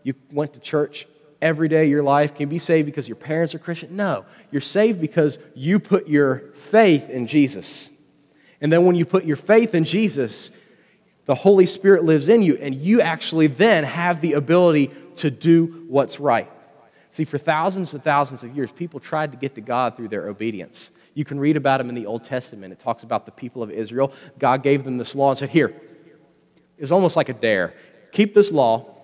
you 0.04 0.14
went 0.32 0.54
to 0.54 0.60
church 0.60 1.06
every 1.42 1.68
day 1.68 1.84
of 1.84 1.90
your 1.90 2.04
life? 2.04 2.34
Can 2.34 2.42
you 2.42 2.48
be 2.48 2.60
saved 2.60 2.86
because 2.86 3.08
your 3.08 3.16
parents 3.16 3.56
are 3.56 3.60
Christian? 3.60 3.96
No. 3.96 4.26
You're 4.52 4.62
saved 4.62 5.00
because 5.00 5.40
you 5.56 5.80
put 5.80 6.08
your 6.08 6.40
faith 6.56 7.10
in 7.10 7.28
Jesus. 7.28 7.90
And 8.62 8.72
then 8.72 8.86
when 8.86 8.96
you 8.96 9.06
put 9.06 9.26
your 9.26 9.38
faith 9.38 9.74
in 9.74 9.86
Jesus, 9.86 10.52
the 11.30 11.36
Holy 11.36 11.68
Spirit 11.68 12.04
lives 12.04 12.28
in 12.28 12.42
you, 12.42 12.58
and 12.58 12.74
you 12.74 13.02
actually 13.02 13.46
then 13.46 13.84
have 13.84 14.20
the 14.20 14.34
ability 14.34 14.90
to 15.18 15.30
do 15.30 15.86
what's 15.88 16.20
right. 16.20 16.52
See, 17.12 17.24
for 17.24 17.38
thousands 17.38 17.94
and 17.94 18.04
thousands 18.04 18.42
of 18.42 18.56
years, 18.56 18.72
people 18.72 19.00
tried 19.00 19.32
to 19.34 19.38
get 19.38 19.54
to 19.54 19.62
God 19.62 19.96
through 19.96 20.08
their 20.08 20.28
obedience. 20.28 20.90
You 21.14 21.26
can 21.26 21.40
read 21.40 21.56
about 21.56 21.78
them 21.78 21.88
in 21.88 21.94
the 21.94 22.08
Old 22.08 22.24
Testament. 22.24 22.74
It 22.74 22.80
talks 22.80 23.04
about 23.04 23.28
the 23.28 23.32
people 23.32 23.62
of 23.62 23.70
Israel. 23.70 24.12
God 24.40 24.64
gave 24.64 24.84
them 24.84 24.98
this 24.98 25.14
law 25.14 25.30
and 25.30 25.38
said, 25.38 25.50
Here, 25.50 25.80
it's 26.80 26.90
almost 26.90 27.16
like 27.16 27.30
a 27.30 27.34
dare. 27.34 27.76
Keep 28.12 28.34
this 28.34 28.52
law, 28.52 28.96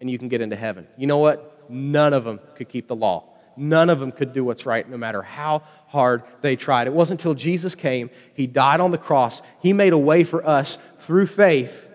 and 0.00 0.10
you 0.10 0.18
can 0.18 0.28
get 0.28 0.40
into 0.40 0.56
heaven. 0.56 0.86
You 0.96 1.06
know 1.06 1.18
what? 1.18 1.50
none 1.70 2.12
of 2.12 2.24
them 2.24 2.40
could 2.56 2.68
keep 2.68 2.88
the 2.88 2.96
law. 2.96 3.24
None 3.60 3.90
of 3.90 4.00
them 4.00 4.10
could 4.10 4.32
do 4.32 4.42
what's 4.42 4.64
right, 4.64 4.88
no 4.88 4.96
matter 4.96 5.20
how 5.20 5.62
hard 5.88 6.22
they 6.40 6.56
tried. 6.56 6.86
It 6.86 6.94
wasn't 6.94 7.20
until 7.20 7.34
Jesus 7.34 7.74
came, 7.74 8.08
He 8.32 8.46
died 8.46 8.80
on 8.80 8.90
the 8.90 8.98
cross, 8.98 9.42
He 9.60 9.74
made 9.74 9.92
a 9.92 9.98
way 9.98 10.24
for 10.24 10.44
us 10.46 10.78
through 11.00 11.26
faith 11.26 11.88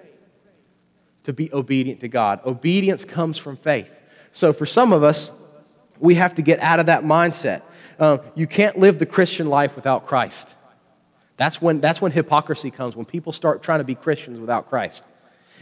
to 1.23 1.33
be 1.33 1.51
obedient 1.51 2.01
to 2.01 2.07
God. 2.07 2.39
Obedience 2.45 3.03
comes 3.03 3.39
from 3.39 3.57
faith. 3.57 3.91
So 4.31 4.53
for 4.53 4.67
some 4.67 4.93
of 4.93 5.01
us, 5.01 5.31
we 5.99 6.15
have 6.15 6.35
to 6.35 6.43
get 6.43 6.59
out 6.59 6.79
of 6.79 6.85
that 6.85 7.03
mindset. 7.03 7.63
Um, 7.97 8.19
you 8.35 8.45
can't 8.45 8.77
live 8.77 8.99
the 8.99 9.07
Christian 9.07 9.47
life 9.47 9.75
without 9.75 10.05
Christ. 10.05 10.53
That's 11.37 11.59
when, 11.59 11.81
that's 11.81 11.99
when 11.99 12.11
hypocrisy 12.11 12.69
comes, 12.69 12.95
when 12.95 13.05
people 13.05 13.31
start 13.31 13.63
trying 13.63 13.79
to 13.79 13.85
be 13.85 13.95
Christians 13.95 14.39
without 14.39 14.69
Christ. 14.69 15.03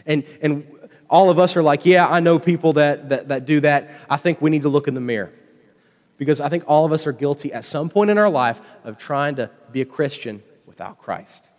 And, 0.05 0.25
and 0.41 0.67
all 1.10 1.29
of 1.29 1.39
us 1.39 1.55
are 1.55 1.63
like, 1.63 1.86
yeah, 1.86 2.07
I 2.07 2.19
know 2.19 2.39
people 2.39 2.74
that, 2.74 3.07
that, 3.10 3.29
that 3.29 3.45
do 3.45 3.62
that. 3.62 3.89
I 4.10 4.17
think 4.17 4.41
we 4.41 4.50
need 4.50 4.63
to 4.63 4.69
look 4.69 4.89
in 4.89 4.95
the 4.95 5.01
mirror. 5.01 5.31
Because 6.17 6.39
I 6.39 6.50
think 6.50 6.63
all 6.67 6.86
of 6.86 6.91
us 6.91 7.08
are 7.08 7.12
guilty 7.12 7.51
at 7.51 7.65
some 7.65 7.89
point 7.89 8.10
in 8.10 8.17
our 8.17 8.29
life 8.29 8.62
of 8.84 8.98
trying 8.98 9.36
to 9.36 9.50
be 9.72 9.82
a 9.82 9.86
Christian 9.86 10.43
without 10.65 11.00
Christ. 11.00 11.50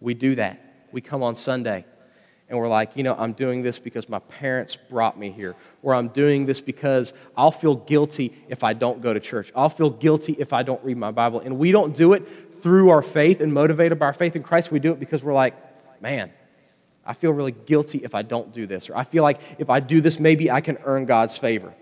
We 0.00 0.14
do 0.14 0.34
that. 0.36 0.60
We 0.92 1.00
come 1.00 1.22
on 1.22 1.36
Sunday 1.36 1.84
and 2.48 2.58
we're 2.58 2.68
like, 2.68 2.90
you 2.94 3.02
know, 3.02 3.14
I'm 3.18 3.32
doing 3.32 3.62
this 3.62 3.78
because 3.78 4.08
my 4.08 4.18
parents 4.18 4.76
brought 4.76 5.18
me 5.18 5.30
here, 5.30 5.56
or 5.82 5.94
I'm 5.94 6.08
doing 6.08 6.44
this 6.44 6.60
because 6.60 7.14
I'll 7.36 7.50
feel 7.50 7.74
guilty 7.74 8.34
if 8.48 8.62
I 8.62 8.74
don't 8.74 9.00
go 9.00 9.14
to 9.14 9.20
church. 9.20 9.50
I'll 9.56 9.70
feel 9.70 9.88
guilty 9.88 10.36
if 10.38 10.52
I 10.52 10.62
don't 10.62 10.82
read 10.84 10.98
my 10.98 11.10
Bible. 11.10 11.40
And 11.40 11.58
we 11.58 11.72
don't 11.72 11.96
do 11.96 12.12
it 12.12 12.62
through 12.62 12.90
our 12.90 13.02
faith 13.02 13.40
and 13.40 13.52
motivated 13.52 13.98
by 13.98 14.06
our 14.06 14.12
faith 14.12 14.36
in 14.36 14.42
Christ. 14.42 14.70
We 14.70 14.78
do 14.78 14.92
it 14.92 15.00
because 15.00 15.22
we're 15.22 15.32
like, 15.32 15.54
man, 16.02 16.30
I 17.04 17.14
feel 17.14 17.32
really 17.32 17.52
guilty 17.52 17.98
if 18.04 18.14
I 18.14 18.22
don't 18.22 18.52
do 18.52 18.66
this, 18.66 18.90
or 18.90 18.96
I 18.96 19.04
feel 19.04 19.22
like 19.22 19.40
if 19.58 19.70
I 19.70 19.80
do 19.80 20.00
this, 20.00 20.20
maybe 20.20 20.50
I 20.50 20.60
can 20.60 20.76
earn 20.84 21.06
God's 21.06 21.36
favor. 21.36 21.74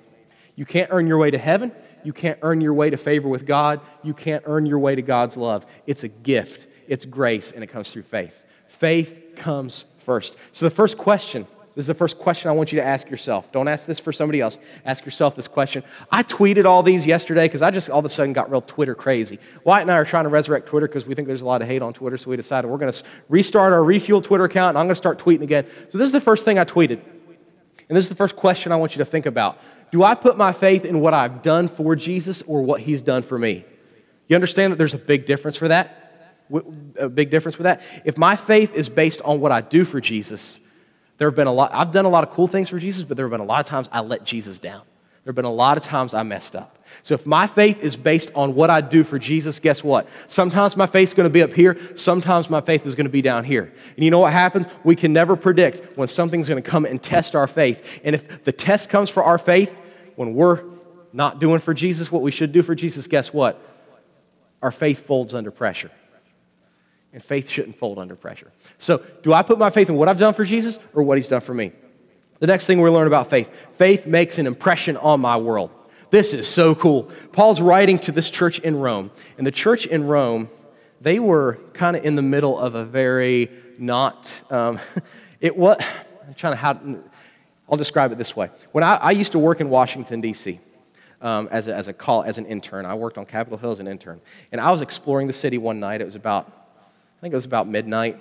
You 0.54 0.64
can't 0.64 0.90
earn 0.92 1.06
your 1.06 1.18
way 1.18 1.30
to 1.30 1.38
heaven. 1.38 1.72
You 2.04 2.12
can't 2.12 2.38
earn 2.42 2.60
your 2.60 2.74
way 2.74 2.90
to 2.90 2.96
favor 2.96 3.28
with 3.28 3.46
God. 3.46 3.80
You 4.02 4.14
can't 4.14 4.42
earn 4.46 4.66
your 4.66 4.78
way 4.78 4.94
to 4.94 5.02
God's 5.02 5.36
love. 5.36 5.66
It's 5.86 6.04
a 6.04 6.08
gift, 6.08 6.66
it's 6.88 7.04
grace, 7.04 7.52
and 7.52 7.62
it 7.62 7.68
comes 7.68 7.92
through 7.92 8.02
faith. 8.02 8.42
Faith 8.68 9.34
comes 9.36 9.84
first. 9.98 10.36
So, 10.52 10.66
the 10.66 10.74
first 10.74 10.98
question 10.98 11.46
this 11.74 11.84
is 11.84 11.86
the 11.86 11.94
first 11.94 12.18
question 12.18 12.50
I 12.50 12.52
want 12.52 12.70
you 12.70 12.80
to 12.80 12.84
ask 12.84 13.08
yourself. 13.08 13.50
Don't 13.50 13.66
ask 13.66 13.86
this 13.86 13.98
for 13.98 14.12
somebody 14.12 14.42
else. 14.42 14.58
Ask 14.84 15.06
yourself 15.06 15.34
this 15.34 15.48
question. 15.48 15.82
I 16.10 16.22
tweeted 16.22 16.66
all 16.66 16.82
these 16.82 17.06
yesterday 17.06 17.46
because 17.46 17.62
I 17.62 17.70
just 17.70 17.88
all 17.88 18.00
of 18.00 18.04
a 18.04 18.10
sudden 18.10 18.34
got 18.34 18.50
real 18.50 18.60
Twitter 18.60 18.94
crazy. 18.94 19.38
Wyatt 19.64 19.82
and 19.82 19.90
I 19.90 19.96
are 19.96 20.04
trying 20.04 20.24
to 20.24 20.28
resurrect 20.28 20.66
Twitter 20.66 20.86
because 20.86 21.06
we 21.06 21.14
think 21.14 21.28
there's 21.28 21.40
a 21.40 21.46
lot 21.46 21.62
of 21.62 21.68
hate 21.68 21.80
on 21.80 21.94
Twitter, 21.94 22.18
so 22.18 22.28
we 22.28 22.36
decided 22.36 22.70
we're 22.70 22.76
going 22.76 22.92
to 22.92 23.02
restart 23.30 23.72
our 23.72 23.82
Refuel 23.82 24.20
Twitter 24.20 24.44
account 24.44 24.70
and 24.70 24.78
I'm 24.78 24.84
going 24.84 24.92
to 24.92 24.96
start 24.96 25.18
tweeting 25.18 25.42
again. 25.42 25.66
So, 25.88 25.96
this 25.96 26.06
is 26.06 26.12
the 26.12 26.20
first 26.20 26.44
thing 26.44 26.58
I 26.58 26.64
tweeted. 26.64 27.00
And 27.88 27.96
this 27.96 28.04
is 28.04 28.10
the 28.10 28.16
first 28.16 28.36
question 28.36 28.70
I 28.70 28.76
want 28.76 28.94
you 28.94 28.98
to 28.98 29.04
think 29.04 29.24
about. 29.24 29.58
Do 29.92 30.02
I 30.02 30.14
put 30.14 30.38
my 30.38 30.52
faith 30.52 30.86
in 30.86 31.00
what 31.00 31.14
I've 31.14 31.42
done 31.42 31.68
for 31.68 31.94
Jesus 31.94 32.42
or 32.42 32.62
what 32.62 32.80
he's 32.80 33.02
done 33.02 33.22
for 33.22 33.38
me? 33.38 33.64
You 34.26 34.34
understand 34.34 34.72
that 34.72 34.76
there's 34.76 34.94
a 34.94 34.98
big 34.98 35.26
difference 35.26 35.56
for 35.56 35.68
that? 35.68 35.98
A 36.98 37.10
big 37.10 37.30
difference 37.30 37.54
for 37.54 37.64
that? 37.64 37.82
If 38.04 38.16
my 38.16 38.34
faith 38.34 38.74
is 38.74 38.88
based 38.88 39.20
on 39.22 39.40
what 39.40 39.52
I 39.52 39.60
do 39.60 39.84
for 39.84 40.00
Jesus, 40.00 40.58
there 41.18 41.28
have 41.28 41.36
been 41.36 41.46
a 41.46 41.52
lot, 41.52 41.72
I've 41.74 41.92
done 41.92 42.06
a 42.06 42.08
lot 42.08 42.26
of 42.26 42.34
cool 42.34 42.48
things 42.48 42.70
for 42.70 42.78
Jesus, 42.78 43.04
but 43.04 43.18
there 43.18 43.26
have 43.26 43.30
been 43.30 43.40
a 43.40 43.44
lot 43.44 43.60
of 43.60 43.66
times 43.66 43.88
I 43.92 44.00
let 44.00 44.24
Jesus 44.24 44.58
down. 44.58 44.80
There 45.24 45.30
have 45.30 45.36
been 45.36 45.44
a 45.44 45.52
lot 45.52 45.76
of 45.76 45.84
times 45.84 46.14
I 46.14 46.22
messed 46.22 46.56
up. 46.56 46.78
So 47.02 47.14
if 47.14 47.26
my 47.26 47.46
faith 47.46 47.80
is 47.80 47.94
based 47.94 48.32
on 48.34 48.54
what 48.54 48.70
I 48.70 48.80
do 48.80 49.04
for 49.04 49.18
Jesus, 49.18 49.60
guess 49.60 49.84
what? 49.84 50.08
Sometimes 50.28 50.76
my 50.76 50.86
faith 50.86 51.10
is 51.10 51.14
going 51.14 51.28
to 51.28 51.32
be 51.32 51.42
up 51.42 51.52
here, 51.52 51.78
sometimes 51.96 52.48
my 52.48 52.62
faith 52.62 52.86
is 52.86 52.94
going 52.94 53.06
to 53.06 53.12
be 53.12 53.22
down 53.22 53.44
here. 53.44 53.72
And 53.96 54.04
you 54.04 54.10
know 54.10 54.18
what 54.20 54.32
happens? 54.32 54.66
We 54.84 54.96
can 54.96 55.12
never 55.12 55.36
predict 55.36 55.96
when 55.98 56.08
something's 56.08 56.48
going 56.48 56.62
to 56.62 56.68
come 56.68 56.86
and 56.86 57.00
test 57.02 57.36
our 57.36 57.46
faith. 57.46 58.00
And 58.04 58.14
if 58.14 58.44
the 58.44 58.52
test 58.52 58.88
comes 58.88 59.10
for 59.10 59.22
our 59.22 59.38
faith 59.38 59.78
when 60.22 60.34
we're 60.34 60.62
not 61.12 61.40
doing 61.40 61.58
for 61.58 61.74
Jesus 61.74 62.12
what 62.12 62.22
we 62.22 62.30
should 62.30 62.52
do 62.52 62.62
for 62.62 62.76
Jesus, 62.76 63.08
guess 63.08 63.32
what? 63.32 63.60
Our 64.62 64.70
faith 64.70 65.04
folds 65.04 65.34
under 65.34 65.50
pressure. 65.50 65.90
And 67.12 67.22
faith 67.22 67.50
shouldn't 67.50 67.76
fold 67.76 67.98
under 67.98 68.14
pressure. 68.14 68.52
So, 68.78 69.02
do 69.22 69.32
I 69.32 69.42
put 69.42 69.58
my 69.58 69.70
faith 69.70 69.88
in 69.88 69.96
what 69.96 70.08
I've 70.08 70.18
done 70.18 70.32
for 70.32 70.44
Jesus 70.44 70.78
or 70.94 71.02
what 71.02 71.18
he's 71.18 71.28
done 71.28 71.40
for 71.40 71.52
me? 71.52 71.72
The 72.38 72.46
next 72.46 72.66
thing 72.66 72.80
we 72.80 72.88
learn 72.88 73.08
about 73.08 73.30
faith 73.30 73.50
faith 73.76 74.06
makes 74.06 74.38
an 74.38 74.46
impression 74.46 74.96
on 74.96 75.20
my 75.20 75.36
world. 75.36 75.70
This 76.10 76.32
is 76.32 76.46
so 76.46 76.74
cool. 76.74 77.10
Paul's 77.32 77.60
writing 77.60 77.98
to 78.00 78.12
this 78.12 78.30
church 78.30 78.60
in 78.60 78.78
Rome, 78.78 79.10
and 79.36 79.46
the 79.46 79.50
church 79.50 79.86
in 79.86 80.06
Rome, 80.06 80.48
they 81.00 81.18
were 81.18 81.58
kind 81.72 81.96
of 81.96 82.04
in 82.04 82.14
the 82.14 82.22
middle 82.22 82.58
of 82.58 82.76
a 82.76 82.84
very 82.84 83.50
not, 83.76 84.40
um, 84.50 84.78
it 85.40 85.56
was, 85.56 85.76
I'm 86.26 86.34
trying 86.34 86.52
to, 86.52 86.56
how, 86.56 86.80
I'll 87.72 87.78
describe 87.78 88.12
it 88.12 88.18
this 88.18 88.36
way. 88.36 88.50
When 88.72 88.84
I, 88.84 88.96
I 88.96 89.10
used 89.12 89.32
to 89.32 89.38
work 89.38 89.62
in 89.62 89.70
Washington, 89.70 90.20
D.C., 90.20 90.60
um, 91.22 91.48
as, 91.50 91.68
a, 91.68 91.74
as, 91.74 91.88
a 91.88 91.94
call, 91.94 92.22
as 92.22 92.36
an 92.36 92.44
intern, 92.44 92.84
I 92.84 92.94
worked 92.94 93.16
on 93.16 93.24
Capitol 93.24 93.56
Hill 93.56 93.72
as 93.72 93.80
an 93.80 93.88
intern, 93.88 94.20
and 94.50 94.60
I 94.60 94.70
was 94.70 94.82
exploring 94.82 95.26
the 95.26 95.32
city 95.32 95.56
one 95.56 95.80
night. 95.80 96.02
It 96.02 96.04
was 96.04 96.14
about 96.14 96.52
I 96.76 97.20
think 97.22 97.32
it 97.32 97.36
was 97.36 97.44
about 97.44 97.68
midnight, 97.68 98.18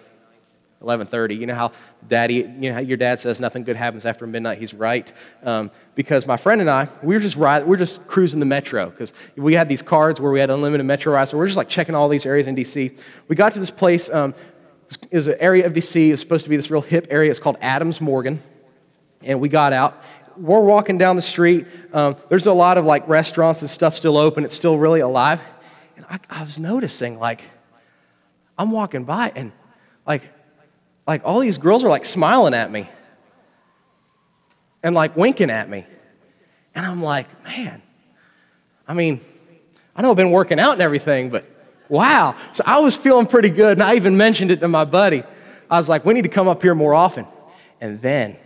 11:30. 0.84 1.40
You 1.40 1.48
know 1.48 1.56
how 1.56 1.72
daddy, 2.08 2.36
you 2.36 2.70
know 2.70 2.74
how 2.74 2.80
your 2.80 2.98
dad 2.98 3.20
says 3.20 3.40
nothing 3.40 3.64
good 3.64 3.76
happens 3.76 4.06
after 4.06 4.28
midnight. 4.28 4.60
He's 4.60 4.76
right. 4.76 5.12
Um, 5.44 5.72
because 5.96 6.28
my 6.28 6.38
friend 6.38 6.62
and 6.62 6.70
I, 6.70 6.88
we 7.02 7.16
were 7.16 7.20
just 7.20 7.36
ride, 7.36 7.64
we 7.64 7.70
were 7.70 7.78
just 7.78 8.06
cruising 8.06 8.40
the 8.40 8.46
metro 8.46 8.92
because 8.92 9.12
we 9.36 9.56
had 9.56 9.68
these 9.68 9.82
cards 9.82 10.22
where 10.22 10.32
we 10.32 10.40
had 10.40 10.52
unlimited 10.52 10.86
metro 10.86 11.14
rides. 11.14 11.32
So 11.32 11.38
we 11.38 11.44
are 11.44 11.48
just 11.48 11.58
like 11.58 11.68
checking 11.68 11.96
all 11.96 12.08
these 12.08 12.28
areas 12.28 12.46
in 12.46 12.56
DC. 12.56 13.02
We 13.28 13.36
got 13.36 13.54
to 13.54 13.60
this 13.60 13.72
place. 13.72 14.10
Um, 14.10 14.36
is 15.10 15.26
an 15.28 15.38
area 15.40 15.66
of 15.66 15.74
DC. 15.74 16.12
It's 16.12 16.22
supposed 16.22 16.44
to 16.44 16.50
be 16.50 16.58
this 16.58 16.70
real 16.70 16.82
hip 16.82 17.08
area. 17.10 17.32
It's 17.32 17.40
called 17.40 17.58
Adams 17.62 18.02
Morgan. 18.02 18.42
And 19.24 19.40
we 19.40 19.50
got 19.50 19.74
out. 19.74 20.02
We're 20.38 20.62
walking 20.62 20.98
down 20.98 21.16
the 21.16 21.22
street. 21.22 21.68
Um, 21.94 22.16
there's 22.30 22.46
a 22.46 22.54
lot 22.54 22.78
of 22.78 22.86
like 22.86 23.08
restaurants 23.08 23.62
and 23.62 23.70
stuff 23.70 23.96
still 23.96 24.18
open. 24.18 24.46
It's 24.46 24.56
still 24.56 24.78
really 24.78 25.02
alive. 25.02 25.42
And 25.98 26.06
I, 26.10 26.20
I 26.30 26.44
was 26.44 26.58
noticing 26.58 27.20
like 27.20 27.44
I'm 28.58 28.72
walking 28.72 29.04
by 29.04 29.32
and 29.36 29.52
like, 30.08 30.24
like 31.06 31.22
all 31.26 31.40
these 31.40 31.58
girls 31.58 31.84
are 31.84 31.90
like 31.90 32.06
smiling 32.06 32.54
at 32.54 32.72
me 32.72 32.90
and 34.84 34.96
like 34.96 35.16
winking 35.16 35.50
at 35.50 35.70
me. 35.70 35.86
And 36.74 36.86
I'm 36.86 37.04
like, 37.04 37.28
man, 37.44 37.82
I 38.88 38.94
mean, 38.94 39.20
I 39.96 40.02
know 40.02 40.12
I've 40.12 40.18
been 40.18 40.32
working 40.32 40.60
out 40.60 40.74
and 40.74 40.82
everything, 40.82 41.30
but 41.30 41.46
wow. 41.90 42.36
So 42.54 42.64
I 42.66 42.80
was 42.80 42.96
feeling 42.96 43.26
pretty 43.26 43.50
good, 43.50 43.74
and 43.78 43.84
I 43.84 43.96
even 43.96 44.18
mentioned 44.18 44.52
it 44.52 44.62
to 44.62 44.68
my 44.68 44.86
buddy. 44.86 45.24
I 45.70 45.78
was 45.78 45.90
like, 45.90 46.06
we 46.06 46.14
need 46.14 46.24
to 46.24 46.30
come 46.30 46.48
up 46.48 46.62
here 46.62 46.76
more 46.76 46.94
often. 46.94 47.26
And 47.80 48.02
then, 48.02 48.38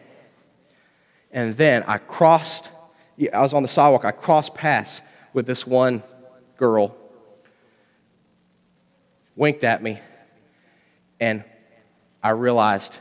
and 1.35 1.55
then 1.57 1.83
I 1.85 1.97
crossed, 1.97 2.71
I 3.31 3.41
was 3.41 3.53
on 3.53 3.61
the 3.61 3.67
sidewalk, 3.67 4.05
I 4.05 4.11
crossed 4.11 4.55
paths 4.55 5.01
with 5.33 5.45
this 5.45 5.67
one 5.67 6.01
girl 6.57 6.95
winked 9.35 9.65
at 9.65 9.83
me, 9.83 9.99
and 11.19 11.43
I 12.23 12.29
realized 12.29 12.99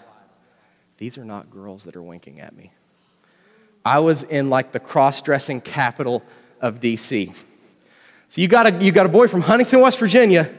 these 0.98 1.16
are 1.16 1.24
not 1.24 1.48
girls 1.48 1.84
that 1.84 1.94
are 1.94 2.02
winking 2.02 2.40
at 2.40 2.56
me. 2.56 2.72
I 3.84 4.00
was 4.00 4.24
in 4.24 4.50
like 4.50 4.72
the 4.72 4.80
cross 4.80 5.22
dressing 5.22 5.60
capital 5.60 6.24
of 6.60 6.80
DC. 6.80 7.32
So 8.30 8.40
you 8.40 8.48
got, 8.48 8.66
a, 8.66 8.84
you 8.84 8.90
got 8.90 9.06
a 9.06 9.10
boy 9.10 9.28
from 9.28 9.42
Huntington, 9.42 9.80
West 9.80 9.98
Virginia, 10.00 10.52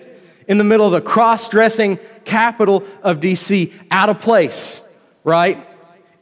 in 0.47 0.57
the 0.57 0.63
middle 0.63 0.85
of 0.85 0.93
the 0.93 1.01
cross 1.01 1.49
dressing 1.49 1.99
capital 2.23 2.85
of 3.03 3.19
DC, 3.19 3.73
out 3.91 4.07
of 4.07 4.19
place, 4.19 4.79
right? 5.25 5.57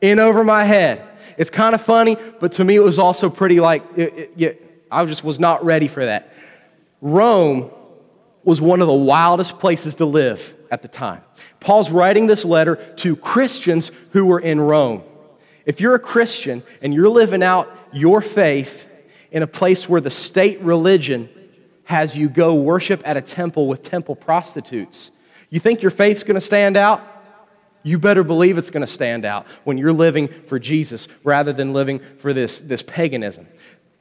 In 0.02 0.18
over 0.18 0.44
my 0.44 0.64
head. 0.64 1.10
It's 1.38 1.50
kind 1.50 1.76
of 1.76 1.82
funny, 1.82 2.18
but 2.40 2.54
to 2.54 2.64
me 2.64 2.76
it 2.76 2.84
was 2.84 3.00
also 3.00 3.30
pretty 3.30 3.60
like, 3.60 3.84
it, 3.96 4.34
it, 4.38 4.86
I 4.92 5.06
just 5.06 5.24
was 5.24 5.40
not 5.40 5.64
ready 5.64 5.88
for 5.88 6.06
that. 6.06 6.34
Rome 7.02 7.72
was 8.44 8.62
one 8.62 8.82
of 8.82 8.88
the 8.88 8.94
wildest 8.94 9.60
places 9.60 9.96
to 9.96 10.06
live 10.06 10.54
at 10.70 10.82
the 10.82 10.88
time. 10.88 11.22
Paul's 11.60 11.92
writing 11.92 12.28
this 12.28 12.44
letter 12.44 12.76
to 12.98 13.16
Christians 13.16 13.92
who 14.12 14.26
were 14.26 14.40
in 14.40 14.60
Rome. 14.60 15.04
If 15.66 15.80
you're 15.80 15.96
a 15.96 16.00
Christian 16.00 16.64
and 16.82 16.94
you're 16.94 17.10
living 17.10 17.42
out 17.44 17.74
your 17.92 18.22
faith 18.22 18.86
in 19.32 19.44
a 19.44 19.48
place 19.48 19.88
where 19.88 20.02
the 20.02 20.12
state 20.12 20.60
religion 20.62 21.30
has 21.86 22.18
you 22.18 22.30
go 22.30 22.56
worship 22.56 23.02
at 23.06 23.18
a 23.18 23.22
temple 23.22 23.68
with 23.68 23.82
temple 23.84 24.16
prostitutes, 24.16 25.12
you 25.50 25.60
think 25.60 25.82
your 25.82 25.92
faith's 25.92 26.24
gonna 26.24 26.42
stand 26.42 26.76
out? 26.76 27.02
You 27.84 28.00
better 28.00 28.24
believe 28.24 28.58
it's 28.58 28.70
gonna 28.70 28.88
stand 28.88 29.26
out 29.26 29.46
when 29.66 29.78
you're 29.78 29.94
living 29.94 30.28
for 30.28 30.58
Jesus 30.58 31.08
rather 31.24 31.54
than 31.54 31.74
living 31.74 32.00
for 32.18 32.34
this, 32.34 32.62
this 32.62 32.82
paganism. 32.82 33.48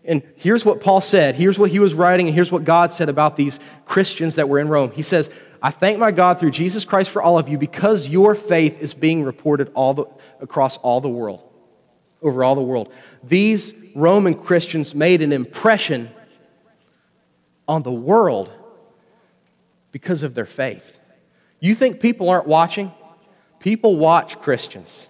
And 0.05 0.23
here's 0.37 0.65
what 0.65 0.81
Paul 0.81 1.01
said. 1.01 1.37
Here's 1.37 1.59
what 1.59 1.71
he 1.71 1.79
was 1.79 1.95
writing, 1.95 2.27
and 2.27 2.35
here's 2.35 2.51
what 2.51 2.65
God 2.65 2.93
said 2.93 3.09
about 3.09 3.37
these 3.37 3.61
Christians 3.85 4.37
that 4.37 4.49
were 4.49 4.59
in 4.59 4.69
Rome. 4.69 4.91
He 4.91 5.03
says, 5.03 5.31
I 5.63 5.71
thank 5.71 5.99
my 5.99 6.11
God 6.11 6.41
through 6.41 6.51
Jesus 6.51 6.85
Christ 6.85 7.11
for 7.11 7.23
all 7.23 7.39
of 7.39 7.49
you 7.49 7.57
because 7.57 8.09
your 8.09 8.35
faith 8.35 8.83
is 8.83 8.95
being 8.95 9.23
reported 9.23 9.71
all 9.75 9.95
the, 9.95 10.07
across 10.41 10.77
all 10.79 11.01
the 11.01 11.09
world, 11.09 11.49
over 12.21 12.43
all 12.43 12.57
the 12.57 12.63
world. 12.63 12.93
These 13.23 13.75
Roman 13.95 14.35
Christians 14.35 14.93
made 14.93 15.23
an 15.23 15.33
impression 15.33 16.11
on 17.69 17.85
the 17.85 17.93
world 17.93 18.53
because 19.93 20.25
of 20.25 20.35
their 20.35 20.47
faith. 20.47 20.99
You 21.61 21.77
think 21.77 22.01
people 22.01 22.29
aren't 22.29 22.49
watching? 22.49 22.93
People 23.63 23.97
watch 23.97 24.39
Christians. 24.39 25.09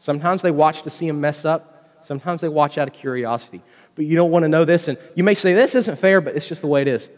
Sometimes 0.00 0.42
they 0.42 0.50
watch 0.50 0.82
to 0.82 0.90
see 0.90 1.06
them 1.06 1.20
mess 1.20 1.44
up, 1.44 1.70
Sometimes 2.02 2.40
they 2.40 2.48
watch 2.48 2.78
out 2.78 2.88
of 2.88 2.94
curiosity. 2.94 3.62
But 3.94 4.04
you 4.04 4.16
don't 4.16 4.30
want 4.30 4.44
to 4.44 4.48
know 4.48 4.64
this, 4.64 4.88
and 4.88 4.98
you 5.14 5.24
may 5.24 5.34
say, 5.34 5.52
This 5.52 5.74
isn't 5.74 5.98
fair, 5.98 6.20
but 6.20 6.36
it's 6.36 6.48
just 6.48 6.62
the 6.62 6.66
way 6.66 6.82
it 6.82 6.88
is. 6.88 7.08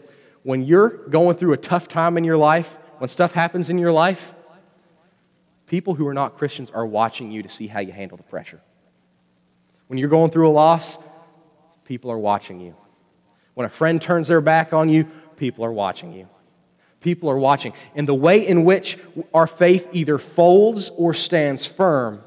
When 0.43 0.63
you're 0.63 0.89
going 0.89 1.37
through 1.37 1.53
a 1.53 1.57
tough 1.57 1.87
time 1.87 2.17
in 2.17 2.23
your 2.23 2.37
life, 2.37 2.77
when 2.97 3.07
stuff 3.07 3.31
happens 3.31 3.69
in 3.69 3.77
your 3.77 3.91
life, 3.91 4.33
people 5.67 5.95
who 5.95 6.07
are 6.07 6.13
not 6.13 6.37
Christians 6.37 6.69
are 6.71 6.85
watching 6.85 7.31
you 7.31 7.43
to 7.43 7.49
see 7.49 7.67
how 7.67 7.79
you 7.79 7.93
handle 7.93 8.17
the 8.17 8.23
pressure. 8.23 8.61
When 9.87 9.97
you're 9.97 10.09
going 10.09 10.31
through 10.31 10.49
a 10.49 10.51
loss, 10.51 10.97
people 11.85 12.11
are 12.11 12.17
watching 12.17 12.59
you. 12.59 12.75
When 13.53 13.65
a 13.65 13.69
friend 13.69 14.01
turns 14.01 14.27
their 14.27 14.41
back 14.41 14.73
on 14.73 14.89
you, 14.89 15.05
people 15.37 15.63
are 15.63 15.71
watching 15.71 16.13
you. 16.13 16.27
People 17.03 17.29
are 17.29 17.37
watching. 17.37 17.73
And 17.93 18.07
the 18.07 18.15
way 18.15 18.47
in 18.47 18.63
which 18.63 18.97
our 19.33 19.45
faith 19.45 19.87
either 19.91 20.17
folds 20.17 20.89
or 20.89 21.13
stands 21.13 21.65
firm, 21.67 22.23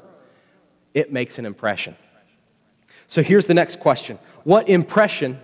it 0.93 1.11
makes 1.11 1.39
an 1.39 1.45
impression. 1.45 1.97
So 3.07 3.23
here's 3.23 3.47
the 3.47 3.53
next 3.53 3.79
question 3.79 4.19
What 4.43 4.69
impression, 4.69 5.39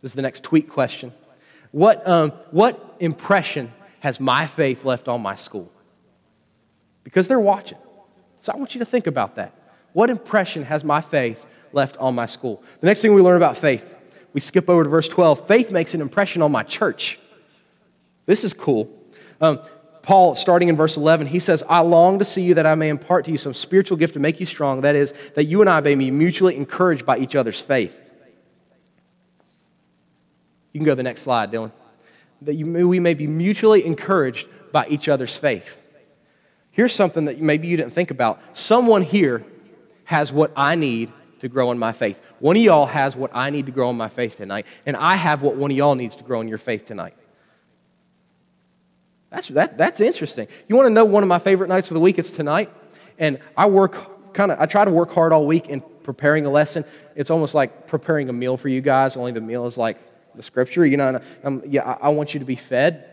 this 0.00 0.12
is 0.12 0.14
the 0.14 0.22
next 0.22 0.44
tweet 0.44 0.70
question, 0.70 1.12
what, 1.72 2.06
um, 2.08 2.30
what 2.50 2.96
impression 3.00 3.72
has 4.00 4.20
my 4.20 4.46
faith 4.46 4.84
left 4.84 5.08
on 5.08 5.20
my 5.20 5.34
school? 5.34 5.70
Because 7.04 7.28
they're 7.28 7.40
watching. 7.40 7.78
So 8.38 8.52
I 8.52 8.56
want 8.56 8.74
you 8.74 8.78
to 8.78 8.84
think 8.84 9.06
about 9.06 9.34
that. 9.34 9.52
What 9.92 10.10
impression 10.10 10.62
has 10.64 10.84
my 10.84 11.00
faith 11.00 11.44
left 11.72 11.96
on 11.96 12.14
my 12.14 12.26
school? 12.26 12.62
The 12.80 12.86
next 12.86 13.02
thing 13.02 13.14
we 13.14 13.20
learn 13.20 13.36
about 13.36 13.56
faith, 13.56 13.96
we 14.32 14.40
skip 14.40 14.68
over 14.68 14.84
to 14.84 14.90
verse 14.90 15.08
12. 15.08 15.48
Faith 15.48 15.72
makes 15.72 15.94
an 15.94 16.00
impression 16.00 16.40
on 16.40 16.52
my 16.52 16.62
church. 16.62 17.18
This 18.28 18.44
is 18.44 18.52
cool. 18.52 18.90
Um, 19.40 19.58
Paul, 20.02 20.34
starting 20.34 20.68
in 20.68 20.76
verse 20.76 20.98
11, 20.98 21.28
he 21.28 21.38
says, 21.38 21.64
I 21.66 21.80
long 21.80 22.18
to 22.18 22.26
see 22.26 22.42
you 22.42 22.54
that 22.54 22.66
I 22.66 22.74
may 22.74 22.90
impart 22.90 23.24
to 23.24 23.30
you 23.30 23.38
some 23.38 23.54
spiritual 23.54 23.96
gift 23.96 24.12
to 24.14 24.20
make 24.20 24.38
you 24.38 24.44
strong. 24.44 24.82
That 24.82 24.94
is, 24.94 25.14
that 25.34 25.44
you 25.44 25.62
and 25.62 25.70
I 25.70 25.80
may 25.80 25.94
be 25.94 26.10
mutually 26.10 26.54
encouraged 26.54 27.06
by 27.06 27.16
each 27.18 27.34
other's 27.34 27.58
faith. 27.58 27.98
You 30.74 30.80
can 30.80 30.84
go 30.84 30.92
to 30.92 30.96
the 30.96 31.02
next 31.02 31.22
slide, 31.22 31.50
Dylan. 31.50 31.72
That 32.42 32.54
you, 32.54 32.86
we 32.86 33.00
may 33.00 33.14
be 33.14 33.26
mutually 33.26 33.86
encouraged 33.86 34.46
by 34.72 34.86
each 34.88 35.08
other's 35.08 35.38
faith. 35.38 35.78
Here's 36.70 36.94
something 36.94 37.24
that 37.24 37.40
maybe 37.40 37.66
you 37.66 37.78
didn't 37.78 37.94
think 37.94 38.10
about. 38.10 38.42
Someone 38.52 39.00
here 39.00 39.42
has 40.04 40.30
what 40.30 40.52
I 40.54 40.74
need 40.74 41.10
to 41.40 41.48
grow 41.48 41.70
in 41.70 41.78
my 41.78 41.92
faith. 41.92 42.20
One 42.40 42.56
of 42.56 42.62
y'all 42.62 42.86
has 42.86 43.16
what 43.16 43.30
I 43.32 43.48
need 43.48 43.64
to 43.66 43.72
grow 43.72 43.88
in 43.88 43.96
my 43.96 44.10
faith 44.10 44.36
tonight, 44.36 44.66
and 44.84 44.98
I 44.98 45.16
have 45.16 45.40
what 45.40 45.56
one 45.56 45.70
of 45.70 45.76
y'all 45.78 45.94
needs 45.94 46.16
to 46.16 46.24
grow 46.24 46.42
in 46.42 46.48
your 46.48 46.58
faith 46.58 46.84
tonight. 46.84 47.14
That's, 49.30 49.48
that, 49.48 49.76
that's 49.76 50.00
interesting. 50.00 50.48
You 50.68 50.76
want 50.76 50.86
to 50.86 50.92
know 50.92 51.04
one 51.04 51.22
of 51.22 51.28
my 51.28 51.38
favorite 51.38 51.68
nights 51.68 51.90
of 51.90 51.94
the 51.94 52.00
week? 52.00 52.18
It's 52.18 52.30
tonight. 52.30 52.70
And 53.18 53.38
I 53.56 53.68
work 53.68 54.32
kind 54.32 54.50
of, 54.50 54.60
I 54.60 54.66
try 54.66 54.84
to 54.84 54.90
work 54.90 55.12
hard 55.12 55.32
all 55.32 55.46
week 55.46 55.68
in 55.68 55.80
preparing 56.02 56.46
a 56.46 56.50
lesson. 56.50 56.84
It's 57.14 57.30
almost 57.30 57.54
like 57.54 57.86
preparing 57.86 58.28
a 58.28 58.32
meal 58.32 58.56
for 58.56 58.68
you 58.68 58.80
guys, 58.80 59.16
only 59.16 59.32
the 59.32 59.40
meal 59.40 59.66
is 59.66 59.76
like 59.76 59.98
the 60.34 60.42
scripture. 60.42 60.86
You 60.86 60.96
know, 60.96 61.20
um, 61.44 61.62
yeah, 61.66 61.82
I, 61.82 62.06
I 62.06 62.08
want 62.10 62.32
you 62.32 62.40
to 62.40 62.46
be 62.46 62.56
fed. 62.56 63.10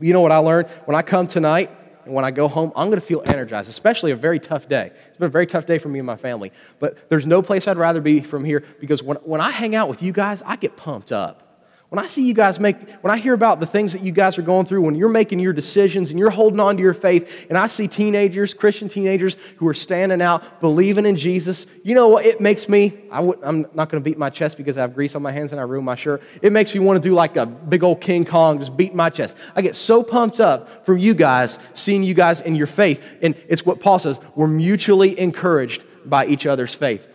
You 0.00 0.12
know 0.12 0.20
what 0.20 0.32
I 0.32 0.38
learned? 0.38 0.68
When 0.84 0.96
I 0.96 1.02
come 1.02 1.26
tonight, 1.26 1.70
and 2.04 2.12
when 2.12 2.24
I 2.24 2.30
go 2.30 2.48
home, 2.48 2.70
I'm 2.76 2.88
going 2.88 3.00
to 3.00 3.06
feel 3.06 3.22
energized, 3.24 3.68
especially 3.68 4.10
a 4.10 4.16
very 4.16 4.38
tough 4.38 4.68
day. 4.68 4.90
It's 4.94 5.16
been 5.16 5.26
a 5.26 5.30
very 5.30 5.46
tough 5.46 5.64
day 5.64 5.78
for 5.78 5.88
me 5.88 5.98
and 6.00 6.06
my 6.06 6.16
family. 6.16 6.52
But 6.78 7.08
there's 7.08 7.26
no 7.26 7.40
place 7.40 7.66
I'd 7.66 7.78
rather 7.78 8.02
be 8.02 8.20
from 8.20 8.44
here 8.44 8.62
because 8.78 9.02
when, 9.02 9.16
when 9.18 9.40
I 9.40 9.50
hang 9.50 9.74
out 9.74 9.88
with 9.88 10.02
you 10.02 10.12
guys, 10.12 10.42
I 10.44 10.56
get 10.56 10.76
pumped 10.76 11.12
up. 11.12 11.43
When 11.90 12.02
I 12.02 12.08
see 12.08 12.26
you 12.26 12.34
guys 12.34 12.58
make, 12.58 12.76
when 13.02 13.12
I 13.12 13.18
hear 13.18 13.34
about 13.34 13.60
the 13.60 13.66
things 13.66 13.92
that 13.92 14.02
you 14.02 14.10
guys 14.10 14.36
are 14.36 14.42
going 14.42 14.66
through, 14.66 14.80
when 14.82 14.96
you're 14.96 15.08
making 15.08 15.38
your 15.38 15.52
decisions 15.52 16.10
and 16.10 16.18
you're 16.18 16.30
holding 16.30 16.58
on 16.58 16.76
to 16.76 16.82
your 16.82 16.94
faith, 16.94 17.46
and 17.48 17.56
I 17.56 17.68
see 17.68 17.86
teenagers, 17.86 18.52
Christian 18.52 18.88
teenagers, 18.88 19.36
who 19.58 19.68
are 19.68 19.74
standing 19.74 20.20
out, 20.20 20.60
believing 20.60 21.06
in 21.06 21.16
Jesus, 21.16 21.66
you 21.84 21.94
know 21.94 22.08
what? 22.08 22.26
It 22.26 22.40
makes 22.40 22.68
me, 22.68 22.98
I 23.12 23.20
am 23.20 23.66
not 23.74 23.90
going 23.90 24.02
to 24.02 24.10
beat 24.10 24.18
my 24.18 24.30
chest 24.30 24.56
because 24.56 24.76
I 24.76 24.80
have 24.80 24.92
grease 24.94 25.14
on 25.14 25.22
my 25.22 25.30
hands 25.30 25.52
and 25.52 25.60
I 25.60 25.64
ruin 25.64 25.84
my 25.84 25.94
shirt. 25.94 26.22
It 26.42 26.52
makes 26.52 26.74
me 26.74 26.80
want 26.80 27.00
to 27.00 27.08
do 27.08 27.14
like 27.14 27.36
a 27.36 27.46
big 27.46 27.84
old 27.84 28.00
King 28.00 28.24
Kong, 28.24 28.58
just 28.58 28.76
beat 28.76 28.94
my 28.94 29.08
chest. 29.08 29.36
I 29.54 29.62
get 29.62 29.76
so 29.76 30.02
pumped 30.02 30.40
up 30.40 30.84
from 30.84 30.98
you 30.98 31.14
guys, 31.14 31.60
seeing 31.74 32.02
you 32.02 32.14
guys 32.14 32.40
in 32.40 32.56
your 32.56 32.66
faith. 32.66 33.04
And 33.22 33.36
it's 33.46 33.64
what 33.64 33.78
Paul 33.78 34.00
says 34.00 34.18
we're 34.34 34.48
mutually 34.48 35.16
encouraged 35.18 35.84
by 36.04 36.26
each 36.26 36.46
other's 36.46 36.74
faith. 36.74 37.06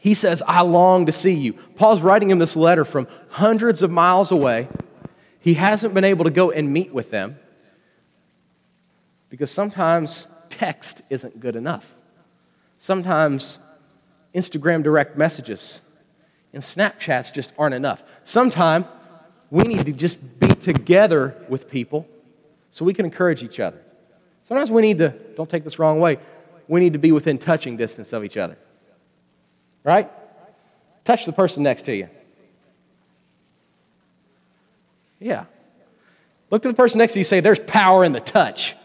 He 0.00 0.14
says, 0.14 0.42
I 0.46 0.62
long 0.62 1.06
to 1.06 1.12
see 1.12 1.34
you. 1.34 1.54
Paul's 1.74 2.00
writing 2.00 2.30
him 2.30 2.38
this 2.38 2.56
letter 2.56 2.84
from 2.84 3.08
hundreds 3.30 3.82
of 3.82 3.90
miles 3.90 4.30
away. 4.30 4.68
He 5.40 5.54
hasn't 5.54 5.94
been 5.94 6.04
able 6.04 6.24
to 6.24 6.30
go 6.30 6.50
and 6.50 6.72
meet 6.72 6.92
with 6.92 7.10
them 7.10 7.38
because 9.28 9.50
sometimes 9.50 10.26
text 10.50 11.02
isn't 11.10 11.40
good 11.40 11.56
enough. 11.56 11.94
Sometimes 12.78 13.58
Instagram 14.34 14.82
direct 14.82 15.16
messages 15.16 15.80
and 16.52 16.62
Snapchats 16.62 17.32
just 17.32 17.52
aren't 17.58 17.74
enough. 17.74 18.02
Sometimes 18.24 18.86
we 19.50 19.64
need 19.64 19.86
to 19.86 19.92
just 19.92 20.38
be 20.38 20.48
together 20.48 21.34
with 21.48 21.68
people 21.68 22.06
so 22.70 22.84
we 22.84 22.94
can 22.94 23.04
encourage 23.04 23.42
each 23.42 23.58
other. 23.58 23.80
Sometimes 24.44 24.70
we 24.70 24.82
need 24.82 24.98
to, 24.98 25.10
don't 25.36 25.50
take 25.50 25.64
this 25.64 25.78
wrong 25.78 26.00
way, 26.00 26.18
we 26.68 26.80
need 26.80 26.92
to 26.92 26.98
be 26.98 27.12
within 27.12 27.38
touching 27.38 27.76
distance 27.76 28.12
of 28.12 28.24
each 28.24 28.36
other 28.36 28.56
right? 29.88 30.10
Touch 31.04 31.24
the 31.24 31.32
person 31.32 31.62
next 31.62 31.82
to 31.84 31.96
you. 31.96 32.08
Yeah. 35.18 35.46
Look 36.50 36.62
to 36.62 36.68
the 36.68 36.74
person 36.74 36.98
next 36.98 37.14
to 37.14 37.18
you 37.18 37.24
say, 37.24 37.40
There's 37.40 37.58
power 37.58 38.04
in 38.04 38.12
the 38.12 38.20
touch. 38.20 38.76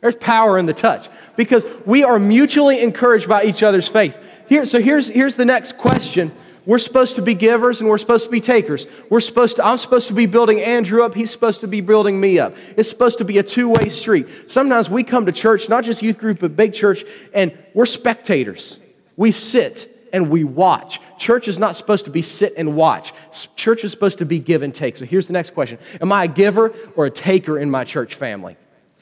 There's 0.00 0.16
power 0.16 0.58
in 0.58 0.66
the 0.66 0.74
touch 0.74 1.08
because 1.34 1.64
we 1.86 2.04
are 2.04 2.18
mutually 2.18 2.82
encouraged 2.82 3.26
by 3.26 3.44
each 3.44 3.62
other's 3.62 3.88
faith. 3.88 4.18
Here, 4.50 4.66
so 4.66 4.78
here's, 4.78 5.08
here's 5.08 5.36
the 5.36 5.46
next 5.46 5.78
question. 5.78 6.30
We're 6.66 6.78
supposed 6.78 7.16
to 7.16 7.22
be 7.22 7.32
givers 7.32 7.80
and 7.80 7.88
we're 7.88 7.96
supposed 7.96 8.26
to 8.26 8.30
be 8.30 8.42
takers. 8.42 8.86
We're 9.08 9.20
supposed 9.20 9.56
to, 9.56 9.64
I'm 9.64 9.78
supposed 9.78 10.08
to 10.08 10.14
be 10.14 10.26
building 10.26 10.60
Andrew 10.60 11.02
up. 11.02 11.14
He's 11.14 11.30
supposed 11.30 11.62
to 11.62 11.68
be 11.68 11.80
building 11.80 12.20
me 12.20 12.38
up. 12.38 12.54
It's 12.76 12.90
supposed 12.90 13.16
to 13.18 13.24
be 13.24 13.38
a 13.38 13.42
two 13.42 13.70
way 13.70 13.88
street. 13.88 14.50
Sometimes 14.50 14.90
we 14.90 15.04
come 15.04 15.24
to 15.24 15.32
church, 15.32 15.70
not 15.70 15.84
just 15.84 16.02
youth 16.02 16.18
group, 16.18 16.40
but 16.40 16.54
big 16.54 16.74
church, 16.74 17.04
and 17.32 17.56
we're 17.72 17.86
spectators. 17.86 18.78
We 19.16 19.30
sit 19.30 19.90
and 20.12 20.30
we 20.30 20.44
watch. 20.44 21.00
Church 21.18 21.48
is 21.48 21.58
not 21.58 21.74
supposed 21.74 22.04
to 22.04 22.10
be 22.10 22.22
sit 22.22 22.54
and 22.56 22.76
watch. 22.76 23.12
Church 23.56 23.82
is 23.82 23.90
supposed 23.90 24.18
to 24.18 24.24
be 24.24 24.38
give 24.38 24.62
and 24.62 24.74
take. 24.74 24.96
So 24.96 25.04
here's 25.04 25.26
the 25.26 25.32
next 25.32 25.50
question 25.50 25.78
Am 26.00 26.12
I 26.12 26.24
a 26.24 26.28
giver 26.28 26.72
or 26.94 27.06
a 27.06 27.10
taker 27.10 27.58
in 27.58 27.70
my 27.70 27.84
church 27.84 28.14
family? 28.14 28.56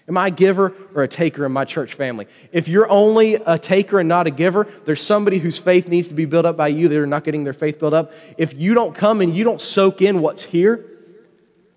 Am 0.09 0.17
I 0.17 0.29
a 0.29 0.31
giver 0.31 0.75
or 0.95 1.05
a 1.05 1.09
taker 1.09 1.47
in 1.47 1.53
my 1.53 1.65
church 1.65 1.95
family? 1.95 2.27
If 2.51 2.67
you're 2.67 2.91
only 2.91 3.35
a 3.35 3.57
taker 3.59 4.01
and 4.01 4.09
not 4.09 4.27
a 4.27 4.31
giver, 4.31 4.67
there's 4.85 5.01
somebody 5.01 5.39
whose 5.39 5.59
faith 5.59 5.87
needs 5.87 6.09
to 6.09 6.15
be 6.15 6.25
built 6.25 6.45
up 6.45 6.57
by 6.57 6.69
you 6.69 6.89
that 6.89 6.99
are 6.99 7.07
not 7.07 7.25
getting 7.25 7.45
their 7.45 7.53
faith 7.53 7.79
built 7.79 7.95
up. 7.95 8.13
If 8.37 8.55
you 8.55 8.75
don't 8.75 8.95
come 8.95 9.21
and 9.21 9.35
you 9.35 9.45
don't 9.45 9.61
soak 9.61 10.03
in 10.03 10.21
what's 10.21 10.43
here, 10.43 10.85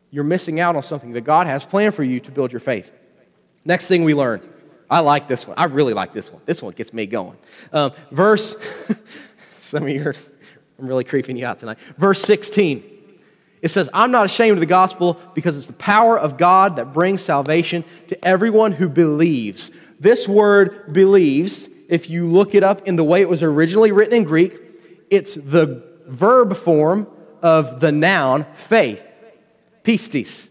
you're 0.10 0.24
missing 0.24 0.60
out 0.60 0.76
on 0.76 0.82
something 0.82 1.12
that 1.12 1.21
God 1.21 1.45
has 1.45 1.65
planned 1.65 1.93
for 1.93 2.04
you 2.04 2.19
to 2.21 2.32
build 2.32 2.52
your 2.52 2.62
faith. 2.62 2.91
Next 3.63 3.88
thing 3.88 4.04
we 4.04 4.13
learn 4.13 4.41
I 4.89 5.00
like 5.00 5.28
this 5.28 5.48
one. 5.48 5.58
I 5.58 5.65
really 5.65 5.93
like 5.93 6.13
this 6.13 6.32
one. 6.32 6.41
This 6.45 6.62
one 6.62 6.74
gets 6.74 6.93
me 6.93 7.06
going. 7.06 7.38
Um, 7.74 7.91
verse, 8.12 8.56
some 9.62 9.84
of 9.84 9.89
you 9.89 10.04
are, 10.08 10.13
I'm 10.80 10.88
really 10.88 11.04
creeping 11.04 11.38
you 11.38 11.45
out 11.45 11.60
tonight. 11.60 11.80
Verse 11.98 12.21
16. 12.21 12.91
It 13.62 13.69
says, 13.69 13.89
I'm 13.93 14.12
not 14.12 14.26
ashamed 14.26 14.54
of 14.54 14.60
the 14.60 14.67
gospel 14.67 15.19
because 15.34 15.58
it's 15.58 15.65
the 15.65 15.74
power 15.74 16.19
of 16.19 16.38
God 16.38 16.76
that 16.76 16.93
brings 16.93 17.21
salvation 17.21 17.84
to 18.10 18.26
everyone 18.28 18.74
who 18.74 18.88
believes. 18.88 19.71
This 20.00 20.28
word 20.28 20.93
believes, 20.93 21.67
if 21.89 22.10
you 22.10 22.28
look 22.28 22.54
it 22.54 22.62
up 22.62 22.88
in 22.88 22.95
the 22.95 23.04
way 23.04 23.21
it 23.21 23.30
was 23.30 23.41
originally 23.41 23.91
written 23.91 24.13
in 24.13 24.24
Greek, 24.24 24.54
it's 25.10 25.34
the 25.34 25.84
verb 26.06 26.56
form 26.56 27.08
of 27.41 27.80
the 27.80 27.91
noun 27.91 28.45
faith, 28.56 29.04
pistis. 29.84 30.50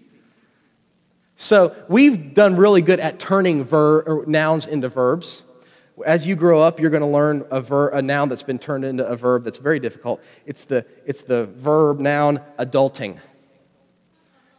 So 1.36 1.74
we've 1.88 2.32
done 2.34 2.56
really 2.56 2.82
good 2.82 3.00
at 3.00 3.18
turning 3.18 3.64
ver- 3.64 4.24
nouns 4.26 4.66
into 4.66 4.88
verbs. 4.88 5.42
As 6.04 6.26
you 6.26 6.36
grow 6.36 6.60
up, 6.60 6.80
you're 6.80 6.90
going 6.90 7.02
to 7.02 7.06
learn 7.06 7.46
a, 7.50 7.60
ver- 7.60 7.88
a 7.88 8.02
noun 8.02 8.28
that's 8.28 8.42
been 8.42 8.58
turned 8.58 8.84
into 8.84 9.06
a 9.06 9.16
verb 9.16 9.44
that's 9.44 9.58
very 9.58 9.78
difficult. 9.78 10.22
It's 10.46 10.64
the, 10.64 10.84
it's 11.06 11.22
the 11.22 11.46
verb 11.46 12.00
noun 12.00 12.40
adulting. 12.58 13.18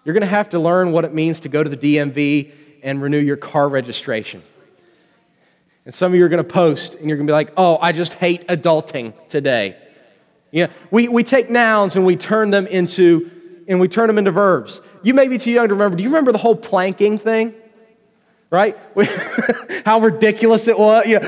You're 0.04 0.14
going 0.14 0.22
to 0.22 0.28
have 0.28 0.50
to 0.50 0.60
learn 0.60 0.92
what 0.92 1.04
it 1.04 1.14
means 1.14 1.42
to 1.42 1.50
go 1.50 1.64
to 1.64 1.70
the 1.70 1.78
DMV 1.78 2.54
and 2.84 3.02
renew 3.02 3.20
your 3.20 3.38
car 3.38 3.68
registration. 3.68 4.44
And 5.86 5.94
some 5.94 6.12
of 6.12 6.18
you 6.18 6.26
are 6.26 6.30
going 6.30 6.44
to 6.44 6.50
post 6.50 6.96
and 6.96 7.08
you're 7.08 7.18
going 7.18 7.28
to 7.28 7.32
be 7.32 7.36
like, 7.36 7.54
oh, 7.58 7.78
I 7.82 7.92
just 7.92 8.14
hate 8.14 8.48
adulting 8.48 9.14
today. 9.28 9.78
Yeah, 10.52 10.68
we, 10.90 11.08
we 11.08 11.24
take 11.24 11.50
nouns 11.50 11.96
and 11.96 12.06
we 12.06 12.16
turn 12.16 12.50
them 12.50 12.66
into 12.68 13.32
and 13.68 13.80
we 13.80 13.88
turn 13.88 14.08
them 14.08 14.18
into 14.18 14.32
verbs. 14.32 14.80
You 15.06 15.14
may 15.14 15.28
be 15.28 15.38
too 15.38 15.52
young 15.52 15.68
to 15.68 15.76
remember. 15.76 15.96
Do 15.96 16.04
you 16.04 16.10
remember 16.10 16.32
the 16.32 16.40
whole 16.40 16.56
planking 16.56 17.20
thing? 17.20 17.54
Right? 18.50 18.76
How 19.86 20.00
ridiculous 20.00 20.68
it 20.68 20.80
was. 20.80 21.08
Yeah. 21.08 21.24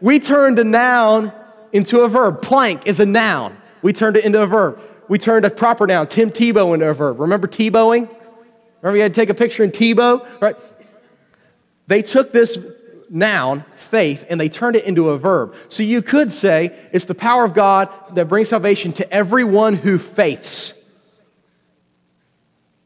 We 0.00 0.18
turned 0.18 0.58
a 0.58 0.64
noun 0.64 1.32
into 1.72 2.00
a 2.00 2.08
verb. 2.08 2.42
Plank 2.42 2.88
is 2.88 2.98
a 2.98 3.06
noun. 3.06 3.56
We 3.82 3.92
turned 3.92 4.16
it 4.16 4.24
into 4.24 4.42
a 4.42 4.46
verb. 4.46 4.80
We 5.06 5.16
turned 5.16 5.44
a 5.44 5.50
proper 5.50 5.86
noun, 5.86 6.08
Tim 6.08 6.30
Tebow, 6.30 6.74
into 6.74 6.88
a 6.88 6.92
verb. 6.92 7.20
Remember 7.20 7.46
Tebowing? 7.46 8.08
Remember 8.82 8.96
you 8.96 9.02
had 9.02 9.14
to 9.14 9.20
take 9.20 9.28
a 9.28 9.34
picture 9.34 9.62
in 9.62 9.70
Tebow? 9.70 10.26
Right? 10.40 10.56
They 11.86 12.02
took 12.02 12.32
this 12.32 12.58
noun, 13.08 13.64
faith, 13.76 14.26
and 14.28 14.40
they 14.40 14.48
turned 14.48 14.74
it 14.74 14.86
into 14.86 15.10
a 15.10 15.18
verb. 15.18 15.54
So 15.68 15.84
you 15.84 16.02
could 16.02 16.32
say 16.32 16.76
it's 16.92 17.04
the 17.04 17.14
power 17.14 17.44
of 17.44 17.54
God 17.54 17.90
that 18.16 18.26
brings 18.26 18.48
salvation 18.48 18.92
to 18.94 19.08
everyone 19.12 19.74
who 19.74 19.98
faiths. 19.98 20.74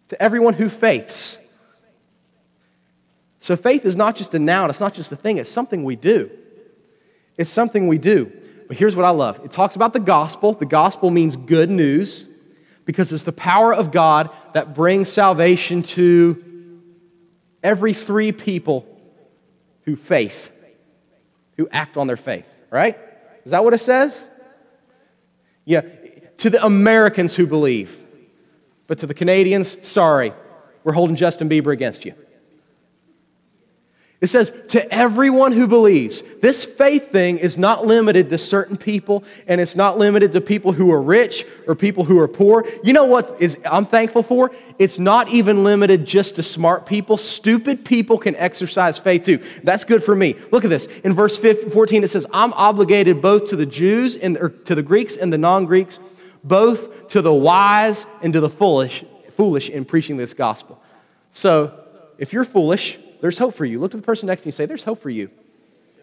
To 0.08 0.22
everyone 0.22 0.54
who 0.54 0.68
faiths. 0.68 1.40
So 3.38 3.56
faith 3.56 3.84
is 3.84 3.96
not 3.96 4.16
just 4.16 4.34
a 4.34 4.38
noun, 4.38 4.70
it's 4.70 4.80
not 4.80 4.94
just 4.94 5.12
a 5.12 5.16
thing, 5.16 5.36
it's 5.36 5.50
something 5.50 5.84
we 5.84 5.96
do. 5.96 6.30
It's 7.36 7.50
something 7.50 7.88
we 7.88 7.98
do. 7.98 8.32
But 8.68 8.76
here's 8.76 8.96
what 8.96 9.04
I 9.04 9.10
love 9.10 9.40
it 9.44 9.50
talks 9.50 9.76
about 9.76 9.92
the 9.92 10.00
gospel. 10.00 10.54
The 10.54 10.66
gospel 10.66 11.10
means 11.10 11.36
good 11.36 11.70
news 11.70 12.26
because 12.84 13.12
it's 13.12 13.24
the 13.24 13.32
power 13.32 13.74
of 13.74 13.90
God 13.90 14.30
that 14.52 14.74
brings 14.74 15.08
salvation 15.08 15.82
to 15.82 16.42
every 17.62 17.92
three 17.92 18.32
people 18.32 18.86
who 19.82 19.96
faith, 19.96 20.50
who 21.56 21.68
act 21.70 21.96
on 21.96 22.06
their 22.06 22.16
faith, 22.16 22.48
right? 22.70 22.98
Is 23.44 23.50
that 23.50 23.64
what 23.64 23.74
it 23.74 23.78
says? 23.78 24.28
Yeah, 25.64 25.82
to 26.38 26.50
the 26.50 26.64
Americans 26.64 27.34
who 27.34 27.46
believe. 27.46 28.03
But 28.86 28.98
to 28.98 29.06
the 29.06 29.14
Canadians, 29.14 29.76
sorry, 29.86 30.32
we're 30.82 30.92
holding 30.92 31.16
Justin 31.16 31.48
Bieber 31.48 31.72
against 31.72 32.04
you. 32.04 32.14
It 34.24 34.28
says, 34.28 34.52
to 34.68 34.90
everyone 34.90 35.52
who 35.52 35.68
believes. 35.68 36.22
This 36.40 36.64
faith 36.64 37.10
thing 37.10 37.36
is 37.36 37.58
not 37.58 37.84
limited 37.86 38.30
to 38.30 38.38
certain 38.38 38.78
people, 38.78 39.22
and 39.46 39.60
it's 39.60 39.76
not 39.76 39.98
limited 39.98 40.32
to 40.32 40.40
people 40.40 40.72
who 40.72 40.90
are 40.92 41.02
rich 41.02 41.44
or 41.66 41.74
people 41.74 42.04
who 42.04 42.18
are 42.18 42.26
poor. 42.26 42.64
You 42.82 42.94
know 42.94 43.04
what 43.04 43.36
is, 43.38 43.58
I'm 43.70 43.84
thankful 43.84 44.22
for? 44.22 44.50
It's 44.78 44.98
not 44.98 45.28
even 45.28 45.62
limited 45.62 46.06
just 46.06 46.36
to 46.36 46.42
smart 46.42 46.86
people. 46.86 47.18
Stupid 47.18 47.84
people 47.84 48.16
can 48.16 48.34
exercise 48.36 48.98
faith 48.98 49.24
too. 49.24 49.42
That's 49.62 49.84
good 49.84 50.02
for 50.02 50.16
me. 50.16 50.36
Look 50.50 50.64
at 50.64 50.70
this. 50.70 50.86
In 51.04 51.12
verse 51.12 51.36
14, 51.36 52.02
it 52.02 52.08
says, 52.08 52.24
I'm 52.32 52.54
obligated 52.54 53.20
both 53.20 53.50
to 53.50 53.56
the 53.56 53.66
Jews 53.66 54.16
and 54.16 54.38
to 54.64 54.74
the 54.74 54.82
Greeks 54.82 55.18
and 55.18 55.34
the 55.34 55.38
non 55.38 55.66
Greeks, 55.66 56.00
both 56.44 57.08
to 57.08 57.22
the 57.22 57.34
wise 57.34 58.06
and 58.22 58.32
to 58.34 58.40
the 58.40 58.50
foolish, 58.50 59.04
foolish 59.32 59.70
in 59.70 59.84
preaching 59.84 60.16
this 60.16 60.34
gospel. 60.34 60.80
So, 61.32 61.80
if 62.18 62.32
you're 62.32 62.44
foolish, 62.44 62.98
there's 63.20 63.38
hope 63.38 63.54
for 63.54 63.64
you. 63.64 63.80
Look 63.80 63.94
at 63.94 64.00
the 64.00 64.06
person 64.06 64.28
next 64.28 64.42
to 64.42 64.46
you 64.46 64.50
and 64.50 64.54
say, 64.54 64.66
There's 64.66 64.84
hope 64.84 65.00
for 65.00 65.10
you. 65.10 65.30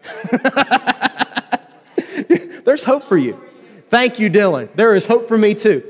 there's 2.64 2.84
hope 2.84 3.04
for 3.04 3.16
you. 3.16 3.40
Thank 3.88 4.18
you, 4.18 4.30
Dylan. 4.30 4.74
There 4.74 4.96
is 4.96 5.06
hope 5.06 5.28
for 5.28 5.38
me 5.38 5.54
too. 5.54 5.84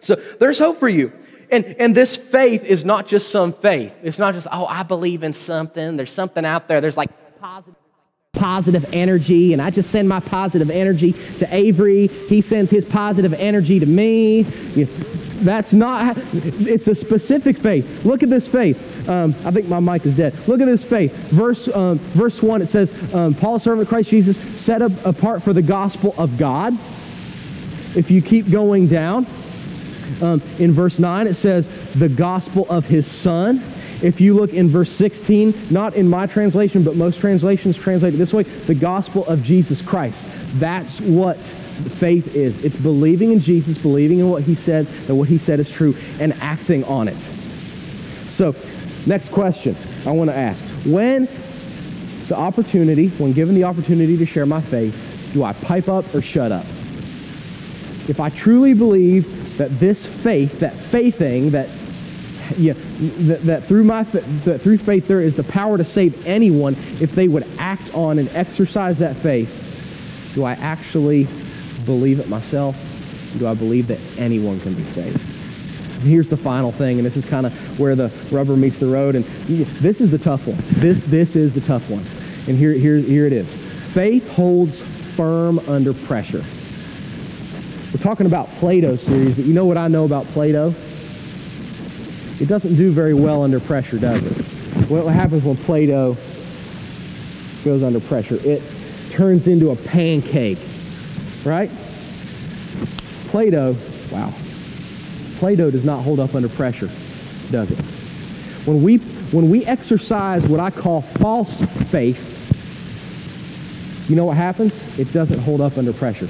So 0.00 0.14
there's 0.14 0.58
hope 0.58 0.78
for 0.78 0.88
you. 0.88 1.12
And, 1.50 1.64
and 1.78 1.94
this 1.94 2.16
faith 2.16 2.64
is 2.64 2.84
not 2.84 3.08
just 3.08 3.30
some 3.30 3.52
faith. 3.52 3.96
It's 4.02 4.18
not 4.18 4.34
just, 4.34 4.46
oh, 4.52 4.66
I 4.66 4.82
believe 4.82 5.22
in 5.22 5.32
something. 5.32 5.96
There's 5.96 6.12
something 6.12 6.44
out 6.44 6.68
there. 6.68 6.80
There's 6.80 6.96
like 6.96 7.10
positive 7.40 7.74
positive 8.38 8.86
energy, 8.92 9.52
and 9.52 9.60
I 9.60 9.70
just 9.70 9.90
send 9.90 10.08
my 10.08 10.20
positive 10.20 10.70
energy 10.70 11.12
to 11.38 11.54
Avery. 11.54 12.06
He 12.06 12.40
sends 12.40 12.70
his 12.70 12.84
positive 12.84 13.34
energy 13.34 13.80
to 13.80 13.86
me. 13.86 14.42
That's 15.40 15.72
not, 15.72 16.16
it's 16.32 16.88
a 16.88 16.94
specific 16.94 17.58
faith. 17.58 18.04
Look 18.04 18.22
at 18.22 18.30
this 18.30 18.48
faith. 18.48 19.08
Um, 19.08 19.34
I 19.44 19.50
think 19.50 19.68
my 19.68 19.80
mic 19.80 20.04
is 20.04 20.16
dead. 20.16 20.34
Look 20.48 20.60
at 20.60 20.66
this 20.66 20.84
faith. 20.84 21.12
Verse, 21.30 21.68
um, 21.68 21.98
verse 21.98 22.42
1, 22.42 22.62
it 22.62 22.66
says, 22.66 23.14
um, 23.14 23.34
Paul, 23.34 23.58
servant 23.58 23.82
of 23.82 23.88
Christ 23.88 24.10
Jesus, 24.10 24.36
set 24.60 24.82
up 24.82 24.92
apart 25.04 25.42
for 25.42 25.52
the 25.52 25.62
gospel 25.62 26.14
of 26.18 26.36
God. 26.38 26.74
If 27.96 28.10
you 28.10 28.20
keep 28.20 28.50
going 28.50 28.88
down, 28.88 29.26
um, 30.20 30.42
in 30.58 30.72
verse 30.72 30.98
9, 30.98 31.26
it 31.26 31.34
says, 31.34 31.68
the 31.94 32.08
gospel 32.08 32.66
of 32.68 32.84
his 32.84 33.06
son. 33.06 33.62
If 34.02 34.20
you 34.20 34.34
look 34.34 34.52
in 34.52 34.68
verse 34.68 34.92
16, 34.92 35.68
not 35.70 35.94
in 35.94 36.08
my 36.08 36.26
translation, 36.26 36.84
but 36.84 36.94
most 36.94 37.18
translations 37.18 37.76
translate 37.76 38.14
it 38.14 38.18
this 38.18 38.32
way, 38.32 38.44
the 38.44 38.74
gospel 38.74 39.26
of 39.26 39.42
Jesus 39.42 39.82
Christ. 39.82 40.18
That's 40.54 41.00
what 41.00 41.36
faith 41.36 42.34
is. 42.36 42.64
It's 42.64 42.76
believing 42.76 43.32
in 43.32 43.40
Jesus, 43.40 43.76
believing 43.78 44.20
in 44.20 44.30
what 44.30 44.44
he 44.44 44.54
said, 44.54 44.86
that 44.86 45.14
what 45.14 45.28
he 45.28 45.38
said 45.38 45.58
is 45.58 45.70
true, 45.70 45.96
and 46.20 46.32
acting 46.34 46.84
on 46.84 47.08
it. 47.08 47.16
So, 48.28 48.54
next 49.06 49.30
question 49.30 49.76
I 50.06 50.12
want 50.12 50.30
to 50.30 50.36
ask. 50.36 50.62
When 50.84 51.28
the 52.28 52.36
opportunity, 52.36 53.08
when 53.08 53.32
given 53.32 53.54
the 53.54 53.64
opportunity 53.64 54.16
to 54.16 54.26
share 54.26 54.46
my 54.46 54.60
faith, 54.60 55.30
do 55.32 55.42
I 55.42 55.54
pipe 55.54 55.88
up 55.88 56.14
or 56.14 56.22
shut 56.22 56.52
up? 56.52 56.64
If 58.08 58.20
I 58.20 58.30
truly 58.30 58.74
believe 58.74 59.58
that 59.58 59.78
this 59.80 60.06
faith, 60.06 60.60
that 60.60 60.74
faithing, 60.74 61.50
that 61.50 61.68
yeah, 62.56 62.74
that, 62.74 63.42
that 63.44 63.64
through 63.64 63.84
my 63.84 64.02
that 64.02 64.60
through 64.60 64.78
faith 64.78 65.06
there 65.06 65.20
is 65.20 65.34
the 65.34 65.44
power 65.44 65.76
to 65.76 65.84
save 65.84 66.26
anyone 66.26 66.74
if 67.00 67.12
they 67.12 67.28
would 67.28 67.46
act 67.58 67.94
on 67.94 68.18
and 68.18 68.28
exercise 68.30 68.98
that 68.98 69.16
faith, 69.16 70.32
do 70.34 70.44
I 70.44 70.52
actually 70.52 71.26
believe 71.84 72.20
it 72.20 72.28
myself? 72.28 72.76
Do 73.38 73.46
I 73.46 73.54
believe 73.54 73.88
that 73.88 74.00
anyone 74.18 74.60
can 74.60 74.74
be 74.74 74.84
saved? 74.92 75.20
Here's 76.02 76.28
the 76.28 76.36
final 76.36 76.70
thing, 76.70 76.98
and 76.98 77.06
this 77.06 77.16
is 77.16 77.24
kind 77.24 77.44
of 77.44 77.80
where 77.80 77.96
the 77.96 78.12
rubber 78.30 78.56
meets 78.56 78.78
the 78.78 78.86
road. 78.86 79.16
And 79.16 79.24
this 79.24 80.00
is 80.00 80.10
the 80.10 80.18
tough 80.18 80.46
one. 80.46 80.58
This, 80.80 81.02
this 81.04 81.34
is 81.34 81.52
the 81.54 81.60
tough 81.60 81.90
one. 81.90 82.04
And 82.46 82.56
here, 82.56 82.72
here, 82.72 82.98
here 82.98 83.26
it 83.26 83.32
is. 83.32 83.52
Faith 83.92 84.28
holds 84.30 84.80
firm 84.80 85.58
under 85.68 85.92
pressure. 85.92 86.44
We're 87.92 88.02
talking 88.02 88.26
about 88.26 88.48
Play-Doh 88.56 88.96
series, 88.96 89.34
but 89.34 89.44
you 89.44 89.54
know 89.54 89.66
what 89.66 89.76
I 89.76 89.88
know 89.88 90.04
about 90.04 90.26
Play-Doh? 90.26 90.74
It 92.40 92.46
doesn't 92.46 92.76
do 92.76 92.90
very 92.92 93.14
well 93.14 93.42
under 93.42 93.60
pressure, 93.60 93.98
does 93.98 94.22
it? 94.22 94.46
What 94.90 95.06
happens 95.06 95.42
when 95.42 95.56
Play-Doh 95.56 96.16
goes 97.64 97.82
under 97.82 98.00
pressure? 98.00 98.38
It 98.44 98.62
turns 99.10 99.48
into 99.48 99.70
a 99.70 99.76
pancake 99.76 100.58
right? 101.44 101.70
Play-Doh, 103.28 103.76
wow. 104.10 104.32
Play-Doh 105.38 105.70
does 105.70 105.84
not 105.84 106.02
hold 106.02 106.20
up 106.20 106.34
under 106.34 106.48
pressure, 106.48 106.88
does 107.50 107.70
it? 107.70 107.78
When 108.66 108.82
we, 108.82 108.98
when 108.98 109.50
we 109.50 109.64
exercise 109.64 110.46
what 110.46 110.60
I 110.60 110.70
call 110.70 111.02
false 111.02 111.60
faith, 111.90 112.36
you 114.08 114.16
know 114.16 114.26
what 114.26 114.36
happens? 114.36 114.98
It 114.98 115.12
doesn't 115.12 115.38
hold 115.40 115.60
up 115.60 115.78
under 115.78 115.92
pressure. 115.92 116.28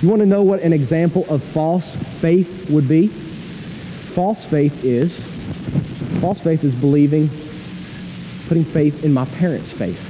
You 0.00 0.08
want 0.08 0.20
to 0.20 0.26
know 0.26 0.42
what 0.42 0.60
an 0.62 0.72
example 0.72 1.26
of 1.28 1.42
false 1.42 1.94
faith 2.20 2.70
would 2.70 2.88
be? 2.88 3.08
False 3.08 4.44
faith 4.44 4.84
is, 4.84 5.18
false 6.20 6.40
faith 6.40 6.64
is 6.64 6.74
believing, 6.74 7.28
putting 8.48 8.64
faith 8.64 9.04
in 9.04 9.12
my 9.12 9.24
parents' 9.24 9.70
faith. 9.70 10.00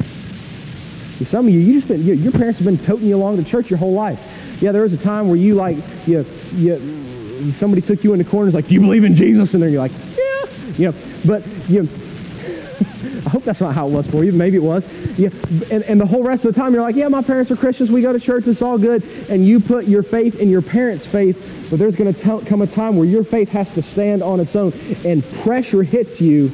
Some 1.29 1.49
of 1.49 1.55
you, 1.55 1.61
you 1.61 1.81
just 1.81 1.89
been, 1.89 2.05
your 2.05 2.33
parents 2.33 2.59
have 2.59 2.67
been 2.67 2.79
toting 2.79 3.09
you 3.09 3.17
along 3.17 3.37
to 3.37 3.45
church 3.45 3.71
your 3.71 3.79
whole 3.79 3.95
life. 3.95 4.21
Yeah, 4.61 4.73
there 4.73 4.83
was 4.83 4.93
a 4.93 4.99
time 4.99 5.29
where 5.29 5.37
you 5.37 5.55
like, 5.55 5.79
you, 6.07 6.27
you, 6.55 7.53
somebody 7.53 7.81
took 7.83 8.05
you 8.05 8.13
in 8.13 8.19
the 8.19 8.25
corner 8.25 8.47
and 8.47 8.55
was 8.55 8.63
like, 8.63 8.69
do 8.69 8.75
you 8.75 8.81
believe 8.81 9.05
in 9.05 9.15
Jesus? 9.15 9.55
And 9.55 9.63
then 9.63 9.73
you're 9.73 9.81
like, 9.81 9.93
yeah. 10.17 10.47
You 10.77 10.89
know, 10.89 10.95
but 11.25 11.47
you 11.69 11.89
I 13.27 13.29
hope 13.29 13.43
that's 13.43 13.61
not 13.61 13.75
how 13.75 13.89
it 13.89 13.91
was 13.91 14.07
for 14.07 14.23
you. 14.23 14.33
Maybe 14.33 14.57
it 14.57 14.63
was. 14.63 14.87
Yeah. 15.19 15.31
And, 15.71 15.83
and 15.83 16.01
the 16.01 16.07
whole 16.07 16.23
rest 16.23 16.45
of 16.45 16.55
the 16.55 16.61
time, 16.61 16.73
you're 16.73 16.83
like, 16.83 16.95
yeah, 16.95 17.09
my 17.09 17.23
parents 17.23 17.51
are 17.51 17.57
Christians. 17.57 17.91
We 17.91 18.01
go 18.01 18.13
to 18.13 18.21
church. 18.21 18.47
It's 18.47 18.63
all 18.63 18.79
good. 18.79 19.03
And 19.29 19.45
you 19.45 19.59
put 19.59 19.87
your 19.87 20.05
faith 20.05 20.39
in 20.39 20.49
your 20.49 20.63
parents' 20.63 21.05
faith. 21.05 21.67
But 21.69 21.81
there's 21.81 21.97
going 21.97 22.15
to 22.15 22.45
come 22.47 22.63
a 22.63 22.67
time 22.69 22.97
where 22.97 23.07
your 23.07 23.25
faith 23.25 23.49
has 23.49 23.69
to 23.75 23.83
stand 23.83 24.23
on 24.23 24.39
its 24.39 24.55
own. 24.55 24.73
And 25.05 25.25
pressure 25.43 25.83
hits 25.83 26.21
you. 26.21 26.53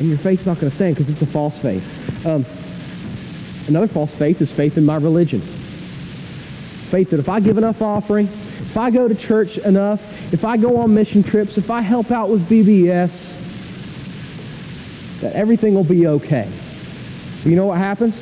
And 0.00 0.08
your 0.08 0.18
faith's 0.18 0.46
not 0.46 0.58
going 0.58 0.70
to 0.70 0.74
stand 0.74 0.96
because 0.96 1.08
it's 1.08 1.22
a 1.22 1.26
false 1.26 1.56
faith. 1.58 2.26
Um, 2.26 2.44
another 3.68 3.86
false 3.86 4.12
faith 4.12 4.42
is 4.42 4.50
faith 4.50 4.76
in 4.76 4.84
my 4.84 4.96
religion 4.96 5.40
faith 6.92 7.08
that 7.08 7.18
if 7.20 7.28
I 7.30 7.40
give 7.40 7.56
enough 7.56 7.80
offering, 7.80 8.26
if 8.26 8.76
I 8.76 8.90
go 8.90 9.08
to 9.08 9.14
church 9.14 9.56
enough, 9.56 10.02
if 10.34 10.44
I 10.44 10.58
go 10.58 10.76
on 10.76 10.92
mission 10.92 11.22
trips, 11.22 11.56
if 11.56 11.70
I 11.70 11.80
help 11.80 12.10
out 12.10 12.28
with 12.28 12.46
VBS, 12.46 13.31
that 15.22 15.34
everything 15.34 15.74
will 15.74 15.84
be 15.84 16.06
okay. 16.06 16.50
But 17.42 17.50
you 17.50 17.56
know 17.56 17.66
what 17.66 17.78
happens? 17.78 18.14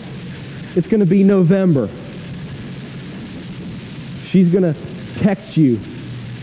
It's 0.76 0.86
going 0.86 1.00
to 1.00 1.06
be 1.06 1.24
November. 1.24 1.88
She's 4.28 4.48
going 4.48 4.72
to 4.72 4.80
text 5.18 5.56
you 5.56 5.80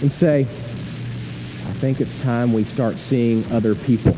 and 0.01 0.11
say, 0.11 0.41
I 0.41 1.73
think 1.79 2.01
it's 2.01 2.21
time 2.21 2.51
we 2.53 2.65
start 2.65 2.97
seeing 2.97 3.49
other 3.51 3.75
people. 3.75 4.15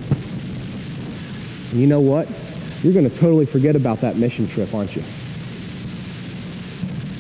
And 1.72 1.80
you 1.80 1.88
know 1.88 2.00
what? 2.00 2.28
You're 2.82 2.94
going 2.94 3.10
to 3.10 3.16
totally 3.18 3.46
forget 3.46 3.76
about 3.76 4.00
that 4.02 4.16
mission 4.16 4.48
trip, 4.48 4.74
aren't 4.74 4.96
you? 4.96 5.04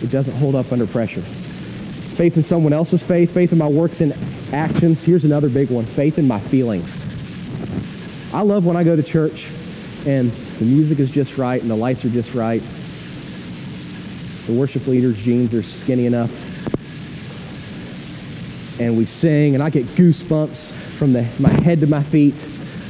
It 0.01 0.10
doesn't 0.10 0.34
hold 0.36 0.55
up 0.55 0.71
under 0.71 0.88
pressure. 0.88 1.21
Faith 1.21 2.38
in 2.38 2.43
someone 2.43 2.73
else's 2.73 3.03
faith, 3.03 3.34
faith 3.34 3.51
in 3.51 3.58
my 3.58 3.67
works 3.67 3.99
and 4.01 4.15
actions. 4.53 5.03
Here's 5.03 5.25
another 5.25 5.49
big 5.49 5.69
one, 5.69 5.86
faith 5.86 6.17
in 6.17 6.27
my 6.27 6.39
feelings. 6.39 6.98
I 8.31 8.41
love 8.41 8.65
when 8.65 8.77
I 8.77 8.83
go 8.83 8.95
to 8.95 9.03
church 9.03 9.47
and 10.05 10.31
the 10.31 10.65
music 10.65 10.99
is 10.99 11.09
just 11.09 11.37
right 11.37 11.61
and 11.61 11.69
the 11.69 11.75
lights 11.75 12.05
are 12.05 12.09
just 12.09 12.35
right. 12.35 12.61
The 14.45 14.53
worship 14.53 14.87
leader's 14.87 15.17
jeans 15.17 15.53
are 15.53 15.63
skinny 15.63 16.05
enough. 16.05 16.31
And 18.79 18.97
we 18.97 19.05
sing 19.05 19.55
and 19.55 19.63
I 19.63 19.69
get 19.69 19.85
goosebumps 19.87 20.71
from 20.97 21.13
the, 21.13 21.27
my 21.39 21.49
head 21.49 21.79
to 21.81 21.87
my 21.87 22.03
feet. 22.03 22.35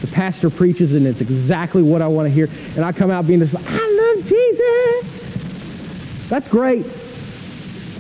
The 0.02 0.08
pastor 0.08 0.50
preaches 0.50 0.94
and 0.94 1.08
it's 1.08 1.22
exactly 1.22 1.84
what 1.84 2.02
I 2.02 2.08
want 2.08 2.28
to 2.28 2.34
hear. 2.34 2.50
And 2.76 2.84
I 2.84 2.92
come 2.92 3.10
out 3.10 3.26
being 3.26 3.40
just 3.40 3.54
like, 3.54 3.66
I 3.68 4.16
love 4.16 4.28
Jesus. 4.28 6.30
That's 6.30 6.48
great. 6.48 6.86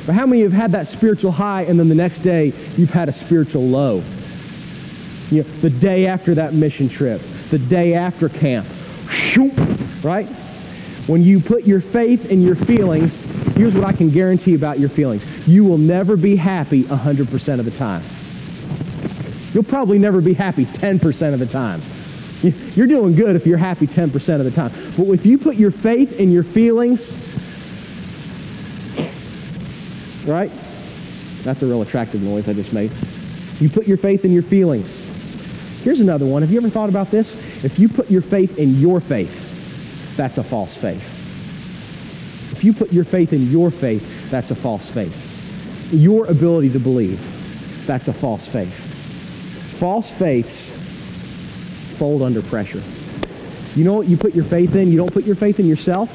But 0.05 0.15
how 0.15 0.25
many 0.25 0.41
have 0.41 0.53
had 0.53 0.71
that 0.73 0.87
spiritual 0.87 1.31
high 1.31 1.63
and 1.63 1.79
then 1.79 1.87
the 1.87 1.95
next 1.95 2.19
day 2.19 2.53
you've 2.77 2.91
had 2.91 3.09
a 3.09 3.13
spiritual 3.13 3.67
low? 3.67 4.03
You 5.31 5.43
know, 5.43 5.49
the 5.61 5.69
day 5.69 6.07
after 6.07 6.35
that 6.35 6.53
mission 6.53 6.89
trip, 6.89 7.21
the 7.49 7.59
day 7.59 7.93
after 7.93 8.29
camp, 8.29 8.67
right? 10.03 10.27
When 11.07 11.23
you 11.23 11.39
put 11.39 11.63
your 11.63 11.81
faith 11.81 12.29
in 12.29 12.41
your 12.41 12.55
feelings, 12.55 13.23
here's 13.55 13.73
what 13.73 13.83
I 13.83 13.93
can 13.93 14.11
guarantee 14.11 14.53
about 14.53 14.79
your 14.79 14.89
feelings. 14.89 15.25
You 15.47 15.65
will 15.65 15.79
never 15.79 16.15
be 16.15 16.35
happy 16.35 16.83
100% 16.83 17.59
of 17.59 17.65
the 17.65 17.71
time. 17.71 18.03
You'll 19.53 19.63
probably 19.63 19.97
never 19.97 20.21
be 20.21 20.33
happy 20.33 20.65
10% 20.65 21.33
of 21.33 21.39
the 21.39 21.47
time. 21.47 21.81
You're 22.75 22.87
doing 22.87 23.15
good 23.15 23.35
if 23.35 23.47
you're 23.47 23.57
happy 23.57 23.87
10% 23.87 24.39
of 24.39 24.45
the 24.45 24.51
time. 24.51 24.71
But 24.95 25.05
if 25.11 25.25
you 25.25 25.37
put 25.37 25.55
your 25.55 25.71
faith 25.71 26.19
in 26.19 26.31
your 26.31 26.43
feelings, 26.43 27.11
right? 30.25 30.51
That's 31.43 31.61
a 31.63 31.65
real 31.65 31.81
attractive 31.81 32.21
noise 32.21 32.47
I 32.47 32.53
just 32.53 32.71
made. 32.71 32.91
You 33.59 33.69
put 33.69 33.87
your 33.87 33.97
faith 33.97 34.23
in 34.23 34.31
your 34.31 34.43
feelings. 34.43 34.98
Here's 35.83 35.99
another 35.99 36.25
one. 36.25 36.41
Have 36.41 36.51
you 36.51 36.57
ever 36.57 36.69
thought 36.69 36.89
about 36.89 37.09
this? 37.09 37.33
If 37.63 37.79
you 37.79 37.87
put 37.87 38.11
your 38.11 38.21
faith 38.21 38.57
in 38.57 38.79
your 38.79 38.99
faith, 38.99 40.15
that's 40.17 40.37
a 40.37 40.43
false 40.43 40.75
faith. 40.75 41.01
If 42.51 42.63
you 42.63 42.73
put 42.73 42.91
your 42.91 43.05
faith 43.05 43.31
in 43.31 43.49
your 43.49 43.71
faith, 43.71 44.29
that's 44.29 44.51
a 44.51 44.55
false 44.55 44.89
faith. 44.89 45.93
Your 45.93 46.25
ability 46.25 46.69
to 46.71 46.79
believe, 46.79 47.17
that's 47.87 48.09
a 48.09 48.13
false 48.13 48.45
faith. 48.45 48.73
False 49.79 50.09
faiths 50.09 50.69
fold 51.97 52.21
under 52.21 52.41
pressure. 52.41 52.83
You 53.75 53.85
know 53.85 53.93
what 53.93 54.07
you 54.07 54.17
put 54.17 54.35
your 54.35 54.45
faith 54.45 54.75
in? 54.75 54.91
You 54.91 54.97
don't 54.97 55.13
put 55.13 55.25
your 55.25 55.35
faith 55.35 55.59
in 55.59 55.67
yourself. 55.67 56.09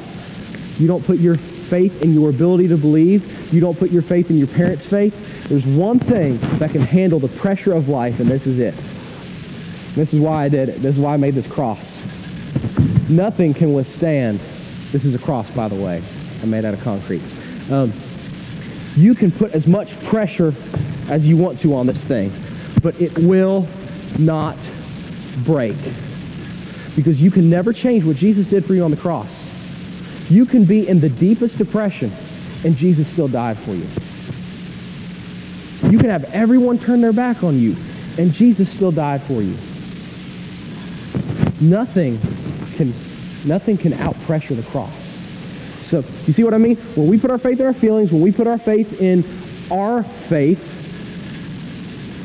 You 0.78 0.86
don't 0.86 1.04
put 1.04 1.18
your 1.18 1.36
faith 1.36 2.02
in 2.02 2.12
your 2.12 2.28
ability 2.28 2.68
to 2.68 2.76
believe. 2.76 3.52
You 3.54 3.60
don't 3.60 3.78
put 3.78 3.90
your 3.90 4.02
faith 4.02 4.28
in 4.28 4.36
your 4.36 4.48
parents' 4.48 4.84
faith. 4.84 5.48
There's 5.48 5.64
one 5.64 5.98
thing 5.98 6.38
that 6.58 6.72
can 6.72 6.82
handle 6.82 7.18
the 7.18 7.28
pressure 7.28 7.72
of 7.72 7.88
life, 7.88 8.20
and 8.20 8.28
this 8.28 8.46
is 8.46 8.58
it. 8.58 8.74
This 9.94 10.12
is 10.12 10.20
why 10.20 10.44
I 10.44 10.48
did 10.48 10.68
it. 10.68 10.82
This 10.82 10.96
is 10.96 11.00
why 11.00 11.14
I 11.14 11.16
made 11.16 11.34
this 11.34 11.46
cross. 11.46 11.98
Nothing 13.08 13.54
can 13.54 13.72
withstand. 13.72 14.40
This 14.90 15.04
is 15.04 15.14
a 15.14 15.18
cross, 15.18 15.48
by 15.52 15.68
the 15.68 15.76
way. 15.76 16.02
I 16.42 16.46
made 16.46 16.64
out 16.64 16.74
of 16.74 16.82
concrete. 16.82 17.22
Um, 17.70 17.92
you 18.96 19.14
can 19.14 19.30
put 19.30 19.52
as 19.52 19.66
much 19.66 19.98
pressure 20.04 20.52
as 21.08 21.26
you 21.26 21.36
want 21.36 21.58
to 21.60 21.74
on 21.74 21.86
this 21.86 22.02
thing, 22.02 22.32
but 22.82 23.00
it 23.00 23.16
will 23.18 23.68
not 24.18 24.56
break. 25.38 25.76
Because 26.96 27.20
you 27.20 27.30
can 27.30 27.48
never 27.48 27.72
change 27.72 28.04
what 28.04 28.16
Jesus 28.16 28.48
did 28.48 28.64
for 28.64 28.74
you 28.74 28.84
on 28.84 28.90
the 28.90 28.96
cross. 28.96 29.28
You 30.30 30.46
can 30.46 30.64
be 30.64 30.88
in 30.88 31.00
the 31.00 31.08
deepest 31.08 31.58
depression, 31.58 32.12
and 32.64 32.76
Jesus 32.76 33.08
still 33.08 33.28
died 33.28 33.58
for 33.58 33.74
you. 33.74 33.86
You 35.90 35.98
can 35.98 36.08
have 36.08 36.24
everyone 36.32 36.78
turn 36.78 37.00
their 37.00 37.12
back 37.12 37.44
on 37.44 37.58
you, 37.58 37.76
and 38.18 38.32
Jesus 38.32 38.68
still 38.70 38.92
died 38.92 39.22
for 39.22 39.42
you. 39.42 39.56
Nothing 41.60 42.18
can, 42.76 42.92
nothing 43.44 43.76
can 43.76 43.92
outpressure 43.92 44.56
the 44.56 44.62
cross. 44.70 44.92
So 45.84 46.04
you 46.26 46.32
see 46.32 46.44
what 46.44 46.54
I 46.54 46.58
mean? 46.58 46.76
When 46.96 47.06
we 47.06 47.18
put 47.18 47.30
our 47.30 47.38
faith 47.38 47.60
in 47.60 47.66
our 47.66 47.72
feelings, 47.72 48.10
when 48.10 48.20
we 48.20 48.32
put 48.32 48.46
our 48.46 48.58
faith 48.58 49.00
in 49.00 49.24
our 49.70 50.02
faith, 50.02 50.60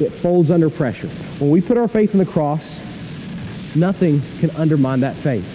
it 0.01 0.11
folds 0.11 0.49
under 0.49 0.69
pressure. 0.69 1.07
When 1.39 1.51
we 1.51 1.61
put 1.61 1.77
our 1.77 1.87
faith 1.87 2.13
in 2.13 2.19
the 2.19 2.25
cross, 2.25 2.79
nothing 3.75 4.21
can 4.39 4.49
undermine 4.51 5.01
that 5.01 5.15
faith. 5.17 5.45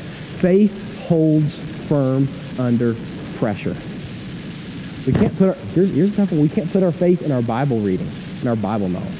Faith 0.40 1.06
holds 1.06 1.58
firm 1.88 2.28
under 2.58 2.94
pressure. 3.36 3.76
We 5.06 5.12
can't 5.12 5.36
put 5.36 5.48
our, 5.48 5.54
here's, 5.74 5.90
here's 5.90 6.16
the. 6.16 6.26
We 6.40 6.48
can't 6.48 6.70
put 6.70 6.82
our 6.82 6.92
faith 6.92 7.22
in 7.22 7.32
our 7.32 7.42
Bible 7.42 7.80
reading, 7.80 8.10
in 8.40 8.48
our 8.48 8.56
Bible 8.56 8.88
knowledge. 8.88 9.10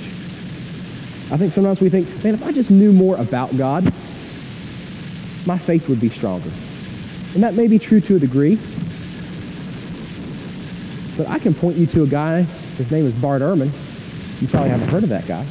I 1.31 1.37
think 1.37 1.53
sometimes 1.53 1.81
we 1.81 1.88
think, 1.88 2.09
man, 2.23 2.35
if 2.35 2.45
I 2.45 2.53
just 2.53 2.71
knew 2.71 2.93
more 2.93 3.17
about 3.17 3.57
God, 3.57 3.93
my 5.46 5.59
faith 5.59 5.88
would 5.88 6.00
be 6.00 6.09
stronger. 6.09 6.50
And 7.35 7.42
that 7.42 7.54
may 7.54 7.66
be 7.66 7.78
true 7.78 8.00
to 8.00 8.16
a 8.16 8.18
degree. 8.18 8.59
But 11.16 11.28
I 11.28 11.38
can 11.38 11.54
point 11.54 11.76
you 11.76 11.87
to 11.87 12.02
a 12.02 12.07
guy, 12.07 12.42
his 12.42 12.90
name 12.90 13.07
is 13.07 13.12
Bart 13.12 13.42
Ehrman. 13.42 13.70
You 14.40 14.48
probably 14.48 14.70
haven't 14.70 14.88
heard 14.88 15.02
of 15.02 15.09
that 15.11 15.26
guy. 15.26 15.46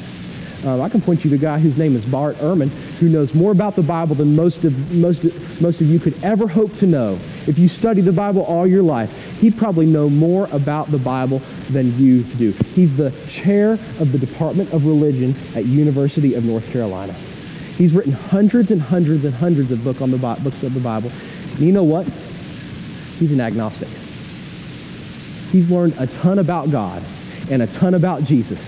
Um, 0.65 0.81
I 0.81 0.87
can 0.87 1.01
point 1.01 1.25
you 1.25 1.29
to 1.29 1.35
a 1.35 1.39
guy 1.39 1.59
whose 1.59 1.77
name 1.77 1.95
is 1.95 2.05
Bart 2.05 2.37
Ehrman, 2.37 2.69
who 2.99 3.09
knows 3.09 3.33
more 3.33 3.51
about 3.51 3.75
the 3.75 3.81
Bible 3.81 4.15
than 4.15 4.33
most 4.35 4.63
of, 4.63 4.93
most, 4.93 5.23
most 5.59 5.81
of 5.81 5.87
you 5.87 5.99
could 5.99 6.21
ever 6.23 6.47
hope 6.47 6.77
to 6.79 6.87
know. 6.87 7.19
If 7.47 7.59
you 7.59 7.67
study 7.67 7.99
the 7.99 8.13
Bible 8.13 8.43
all 8.43 8.65
your 8.65 8.83
life, 8.83 9.11
he'd 9.41 9.57
probably 9.57 9.85
know 9.85 10.09
more 10.09 10.47
about 10.53 10.89
the 10.89 10.97
Bible 10.97 11.39
than 11.69 11.97
you 11.99 12.23
do. 12.23 12.51
He's 12.75 12.95
the 12.95 13.11
chair 13.27 13.73
of 13.73 14.13
the 14.13 14.17
Department 14.17 14.71
of 14.71 14.85
Religion 14.85 15.35
at 15.53 15.65
University 15.65 16.33
of 16.35 16.45
North 16.45 16.71
Carolina. 16.71 17.13
He's 17.77 17.93
written 17.93 18.13
hundreds 18.13 18.71
and 18.71 18.81
hundreds 18.81 19.25
and 19.25 19.33
hundreds 19.33 19.71
of 19.71 19.83
book 19.83 20.01
on 20.01 20.11
the 20.11 20.17
books 20.17 20.63
of 20.63 20.73
the 20.73 20.79
Bible. 20.79 21.11
And 21.53 21.59
you 21.59 21.71
know 21.71 21.83
what? 21.83 22.05
He's 23.19 23.31
an 23.31 23.41
agnostic. 23.41 23.89
He's 25.51 25.69
learned 25.69 25.95
a 25.99 26.07
ton 26.07 26.39
about 26.39 26.71
God 26.71 27.03
and 27.49 27.61
a 27.61 27.67
ton 27.67 27.93
about 27.93 28.23
Jesus. 28.23 28.59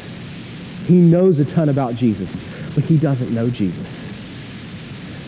He 0.85 0.95
knows 0.95 1.39
a 1.39 1.45
ton 1.45 1.69
about 1.69 1.95
Jesus, 1.95 2.31
but 2.75 2.83
he 2.83 2.97
doesn't 2.97 3.33
know 3.33 3.49
Jesus. 3.49 3.87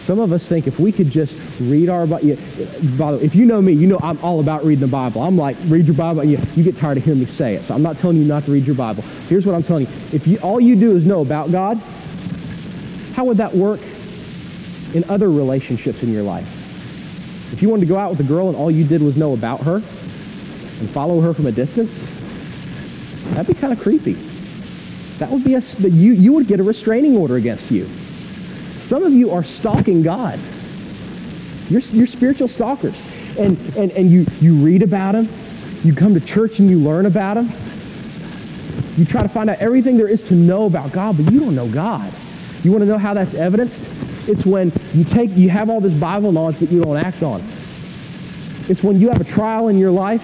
Some 0.06 0.20
of 0.20 0.32
us 0.32 0.46
think 0.46 0.68
if 0.68 0.80
we 0.80 0.92
could 0.92 1.10
just 1.10 1.38
read 1.60 1.90
our 1.90 2.08
Bible, 2.08 2.30
if 2.30 3.36
you 3.36 3.46
know 3.46 3.62
me, 3.62 3.74
you 3.74 3.88
know 3.88 4.00
I'm 4.02 4.18
all 4.24 4.40
about 4.40 4.64
reading 4.64 4.82
the 4.82 4.88
Bible. 4.88 5.22
I'm 5.22 5.36
like, 5.36 5.58
read 5.66 5.86
your 5.86 5.96
Bible. 5.96 6.24
You, 6.24 6.40
you 6.56 6.64
get 6.64 6.78
tired 6.78 6.98
of 6.98 7.04
hearing 7.04 7.20
me 7.20 7.26
say 7.26 7.56
it. 7.56 7.66
So 7.66 7.74
I'm 7.74 7.84
not 7.84 7.98
telling 7.98 8.18
you 8.18 8.24
not 8.24 8.46
to 8.46 8.52
read 8.52 8.66
your 8.66 8.76
Bible. 8.76 9.04
Here's 9.28 9.46
what 9.46 9.54
I'm 9.54 9.64
telling 9.64 9.86
you. 9.86 9.92
If 10.14 10.26
you, 10.26 10.38
all 10.38 10.62
you 10.62 10.76
do 10.78 10.96
is 10.96 11.06
know 11.06 11.22
about 11.22 11.52
God, 11.52 11.82
how 13.18 13.26
would 13.26 13.38
that 13.38 13.56
work 13.56 13.80
in 14.94 15.04
other 15.10 15.32
relationships 15.32 16.04
in 16.04 16.14
your 16.14 16.22
life? 16.22 16.46
If 17.52 17.64
you 17.64 17.70
wanted 17.70 17.82
to 17.82 17.88
go 17.88 17.98
out 17.98 18.12
with 18.12 18.20
a 18.20 18.24
girl 18.24 18.48
and 18.48 18.56
all 18.56 18.70
you 18.70 18.84
did 18.84 19.02
was 19.02 19.18
know 19.18 19.34
about 19.34 19.62
her 19.62 19.78
and 19.78 20.90
follow 20.92 21.20
her 21.22 21.34
from 21.34 21.48
a 21.48 21.52
distance, 21.52 21.92
that'd 23.34 23.48
be 23.48 23.60
kind 23.60 23.74
of 23.74 23.80
creepy. 23.80 24.14
That 25.18 25.32
would 25.32 25.44
be 25.44 25.56
a, 25.56 25.62
you, 25.80 26.14
you 26.14 26.32
would 26.34 26.46
get 26.46 26.60
a 26.60 26.64
restraining 26.64 27.18
order 27.18 27.38
against 27.38 27.72
you. 27.72 27.90
Some 28.82 29.02
of 29.02 29.12
you 29.12 29.32
are 29.32 29.44
stalking 29.44 30.04
God. 30.04 30.40
You're, 31.72 31.82
you're 31.82 32.06
spiritual 32.06 32.50
stalkers. 32.50 33.04
And, 33.40 33.58
and, 33.76 33.92
and 33.94 34.12
you, 34.12 34.28
you 34.40 34.54
read 34.54 34.84
about 34.84 35.16
him. 35.16 35.28
You 35.84 35.96
come 35.96 36.14
to 36.14 36.20
church 36.20 36.60
and 36.60 36.70
you 36.70 36.78
learn 36.78 37.08
about 37.08 37.38
him. 37.38 37.52
You 38.96 39.06
try 39.06 39.24
to 39.24 39.30
find 39.30 39.50
out 39.50 39.58
everything 39.58 39.98
there 39.98 40.08
is 40.08 40.22
to 40.26 40.36
know 40.36 40.68
about 40.68 40.92
God, 40.92 41.18
but 41.18 41.34
you 41.34 41.40
don't 41.40 41.56
know 41.56 41.68
God. 41.68 42.14
You 42.68 42.74
want 42.74 42.82
to 42.82 42.90
know 42.90 42.98
how 42.98 43.14
that's 43.14 43.34
evidenced? 43.34 43.82
It's 44.28 44.46
when 44.46 44.74
you 44.94 45.06
take, 45.06 45.30
you 45.38 45.50
have 45.50 45.70
all 45.70 45.80
this 45.80 45.94
Bible 45.94 46.34
knowledge, 46.34 46.58
but 46.60 46.70
you 46.70 46.84
don't 46.84 46.98
act 46.98 47.24
on 47.24 47.40
it. 47.40 47.46
It's 48.68 48.84
when 48.84 49.00
you 49.00 49.08
have 49.08 49.22
a 49.22 49.24
trial 49.24 49.70
in 49.70 49.78
your 49.78 49.90
life, 49.90 50.22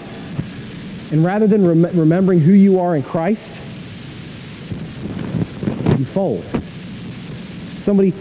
and 1.14 1.24
rather 1.24 1.48
than 1.48 1.66
rem- 1.66 1.98
remembering 1.98 2.42
who 2.42 2.52
you 2.52 2.82
are 2.82 2.98
in 2.98 3.04
Christ, 3.04 3.48
you 5.98 6.04
fold. 6.04 6.44
Somebody 7.80 8.14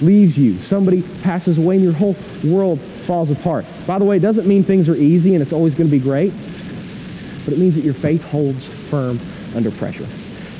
leaves 0.00 0.38
you. 0.38 0.56
Somebody 0.60 1.02
passes 1.22 1.58
away, 1.58 1.74
and 1.74 1.84
your 1.84 1.92
whole 1.92 2.16
world 2.42 2.80
falls 2.80 3.30
apart. 3.30 3.66
By 3.86 3.98
the 3.98 4.06
way, 4.06 4.16
it 4.16 4.20
doesn't 4.20 4.46
mean 4.48 4.64
things 4.64 4.88
are 4.88 4.96
easy 4.96 5.34
and 5.34 5.42
it's 5.42 5.52
always 5.52 5.74
going 5.74 5.90
to 5.90 5.94
be 5.94 6.02
great, 6.02 6.32
but 7.44 7.52
it 7.52 7.58
means 7.58 7.74
that 7.74 7.84
your 7.84 7.92
faith 7.92 8.24
holds 8.24 8.64
firm 8.64 9.20
under 9.54 9.70
pressure. 9.70 10.06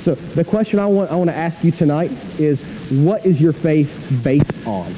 So 0.09 0.15
the 0.15 0.43
question 0.43 0.79
I 0.79 0.87
want, 0.87 1.11
I 1.11 1.17
want 1.17 1.29
to 1.29 1.37
ask 1.37 1.63
you 1.63 1.71
tonight 1.71 2.11
is, 2.39 2.63
what 2.89 3.27
is 3.27 3.39
your 3.39 3.53
faith 3.53 4.19
based 4.25 4.67
on? 4.67 4.91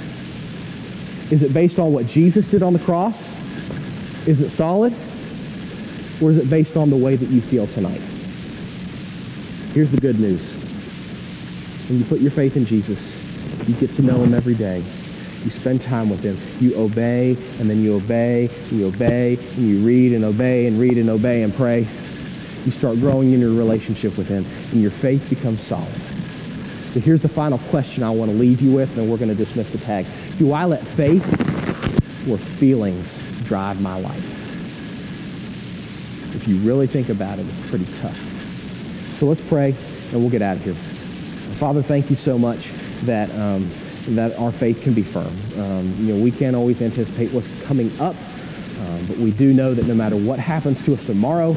Is 1.32 1.42
it 1.42 1.52
based 1.52 1.80
on 1.80 1.92
what 1.92 2.06
Jesus 2.06 2.46
did 2.46 2.62
on 2.62 2.72
the 2.72 2.78
cross? 2.78 3.20
Is 4.28 4.40
it 4.40 4.50
solid? 4.50 4.92
Or 6.22 6.30
is 6.30 6.38
it 6.38 6.48
based 6.48 6.76
on 6.76 6.90
the 6.90 6.96
way 6.96 7.16
that 7.16 7.28
you 7.28 7.40
feel 7.40 7.66
tonight? 7.66 8.00
Here's 9.74 9.90
the 9.90 10.00
good 10.00 10.20
news. 10.20 10.42
When 11.88 11.98
you 11.98 12.04
put 12.04 12.20
your 12.20 12.30
faith 12.30 12.56
in 12.56 12.64
Jesus, 12.64 13.00
you 13.66 13.74
get 13.74 13.92
to 13.96 14.02
know 14.02 14.22
him 14.22 14.32
every 14.32 14.54
day. 14.54 14.78
You 15.42 15.50
spend 15.50 15.82
time 15.82 16.08
with 16.08 16.22
him. 16.22 16.38
You 16.60 16.76
obey, 16.76 17.30
and 17.58 17.68
then 17.68 17.82
you 17.82 17.96
obey, 17.96 18.48
and 18.48 18.78
you 18.78 18.86
obey, 18.86 19.38
and 19.56 19.68
you 19.68 19.84
read 19.84 20.12
and 20.12 20.24
obey 20.24 20.68
and 20.68 20.78
read 20.78 20.98
and 20.98 21.10
obey 21.10 21.42
and 21.42 21.52
pray. 21.52 21.88
You 22.64 22.72
start 22.72 22.98
growing 23.00 23.32
in 23.32 23.40
your 23.40 23.52
relationship 23.52 24.18
with 24.18 24.28
him, 24.28 24.44
and 24.72 24.82
your 24.82 24.90
faith 24.90 25.28
becomes 25.30 25.60
solid. 25.62 25.94
So 26.92 27.00
here's 27.00 27.22
the 27.22 27.28
final 27.28 27.58
question 27.70 28.02
I 28.02 28.10
want 28.10 28.30
to 28.30 28.36
leave 28.36 28.60
you 28.60 28.72
with, 28.72 28.98
and 28.98 29.10
we're 29.10 29.16
going 29.16 29.30
to 29.30 29.34
dismiss 29.34 29.70
the 29.70 29.78
tag. 29.78 30.06
Do 30.38 30.52
I 30.52 30.64
let 30.64 30.86
faith 30.86 31.24
or 32.28 32.36
feelings 32.36 33.18
drive 33.44 33.80
my 33.80 33.98
life? 33.98 34.36
If 36.34 36.48
you 36.48 36.56
really 36.58 36.86
think 36.86 37.08
about 37.08 37.38
it, 37.38 37.46
it's 37.48 37.70
pretty 37.70 37.86
tough. 38.00 38.18
So 39.18 39.26
let's 39.26 39.40
pray, 39.40 39.74
and 40.12 40.20
we'll 40.20 40.30
get 40.30 40.42
out 40.42 40.56
of 40.56 40.64
here. 40.64 40.74
Father, 40.74 41.82
thank 41.82 42.10
you 42.10 42.16
so 42.16 42.38
much 42.38 42.68
that, 43.04 43.30
um, 43.36 43.70
that 44.08 44.36
our 44.38 44.52
faith 44.52 44.82
can 44.82 44.92
be 44.92 45.02
firm. 45.02 45.34
Um, 45.58 45.94
you 45.98 46.14
know, 46.14 46.22
we 46.22 46.30
can't 46.30 46.56
always 46.56 46.82
anticipate 46.82 47.32
what's 47.32 47.48
coming 47.62 47.90
up, 48.00 48.16
um, 48.80 49.06
but 49.06 49.16
we 49.16 49.30
do 49.30 49.52
know 49.52 49.74
that 49.74 49.86
no 49.86 49.94
matter 49.94 50.16
what 50.16 50.38
happens 50.38 50.82
to 50.84 50.94
us 50.94 51.04
tomorrow, 51.06 51.56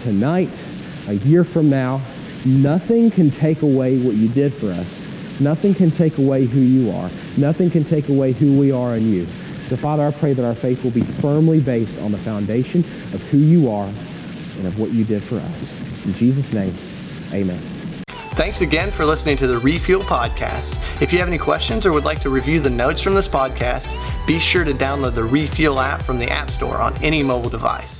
tonight, 0.00 0.50
a 1.08 1.14
year 1.14 1.44
from 1.44 1.70
now, 1.70 2.00
nothing 2.44 3.10
can 3.10 3.30
take 3.30 3.62
away 3.62 3.98
what 3.98 4.14
you 4.14 4.28
did 4.28 4.52
for 4.54 4.70
us. 4.70 5.40
Nothing 5.40 5.74
can 5.74 5.90
take 5.90 6.18
away 6.18 6.44
who 6.44 6.60
you 6.60 6.90
are. 6.90 7.10
Nothing 7.36 7.70
can 7.70 7.84
take 7.84 8.08
away 8.08 8.32
who 8.32 8.58
we 8.58 8.72
are 8.72 8.96
in 8.96 9.10
you. 9.10 9.26
So, 9.68 9.76
Father, 9.76 10.06
I 10.06 10.10
pray 10.10 10.32
that 10.32 10.44
our 10.44 10.54
faith 10.54 10.84
will 10.84 10.90
be 10.90 11.02
firmly 11.02 11.60
based 11.60 11.98
on 12.00 12.12
the 12.12 12.18
foundation 12.18 12.80
of 13.14 13.22
who 13.30 13.38
you 13.38 13.70
are 13.70 13.86
and 13.86 14.66
of 14.66 14.78
what 14.78 14.90
you 14.90 15.04
did 15.04 15.22
for 15.22 15.36
us. 15.36 16.04
In 16.04 16.12
Jesus' 16.14 16.52
name, 16.52 16.74
amen. 17.32 17.58
Thanks 18.34 18.60
again 18.62 18.90
for 18.90 19.04
listening 19.04 19.36
to 19.38 19.46
the 19.46 19.58
Refuel 19.58 20.02
Podcast. 20.02 20.76
If 21.00 21.12
you 21.12 21.18
have 21.18 21.28
any 21.28 21.38
questions 21.38 21.86
or 21.86 21.92
would 21.92 22.04
like 22.04 22.20
to 22.22 22.30
review 22.30 22.60
the 22.60 22.70
notes 22.70 23.00
from 23.00 23.14
this 23.14 23.28
podcast, 23.28 23.88
be 24.26 24.38
sure 24.38 24.64
to 24.64 24.72
download 24.72 25.14
the 25.14 25.24
Refuel 25.24 25.78
app 25.78 26.02
from 26.02 26.18
the 26.18 26.30
App 26.30 26.50
Store 26.50 26.78
on 26.78 26.96
any 27.02 27.22
mobile 27.22 27.50
device. 27.50 27.99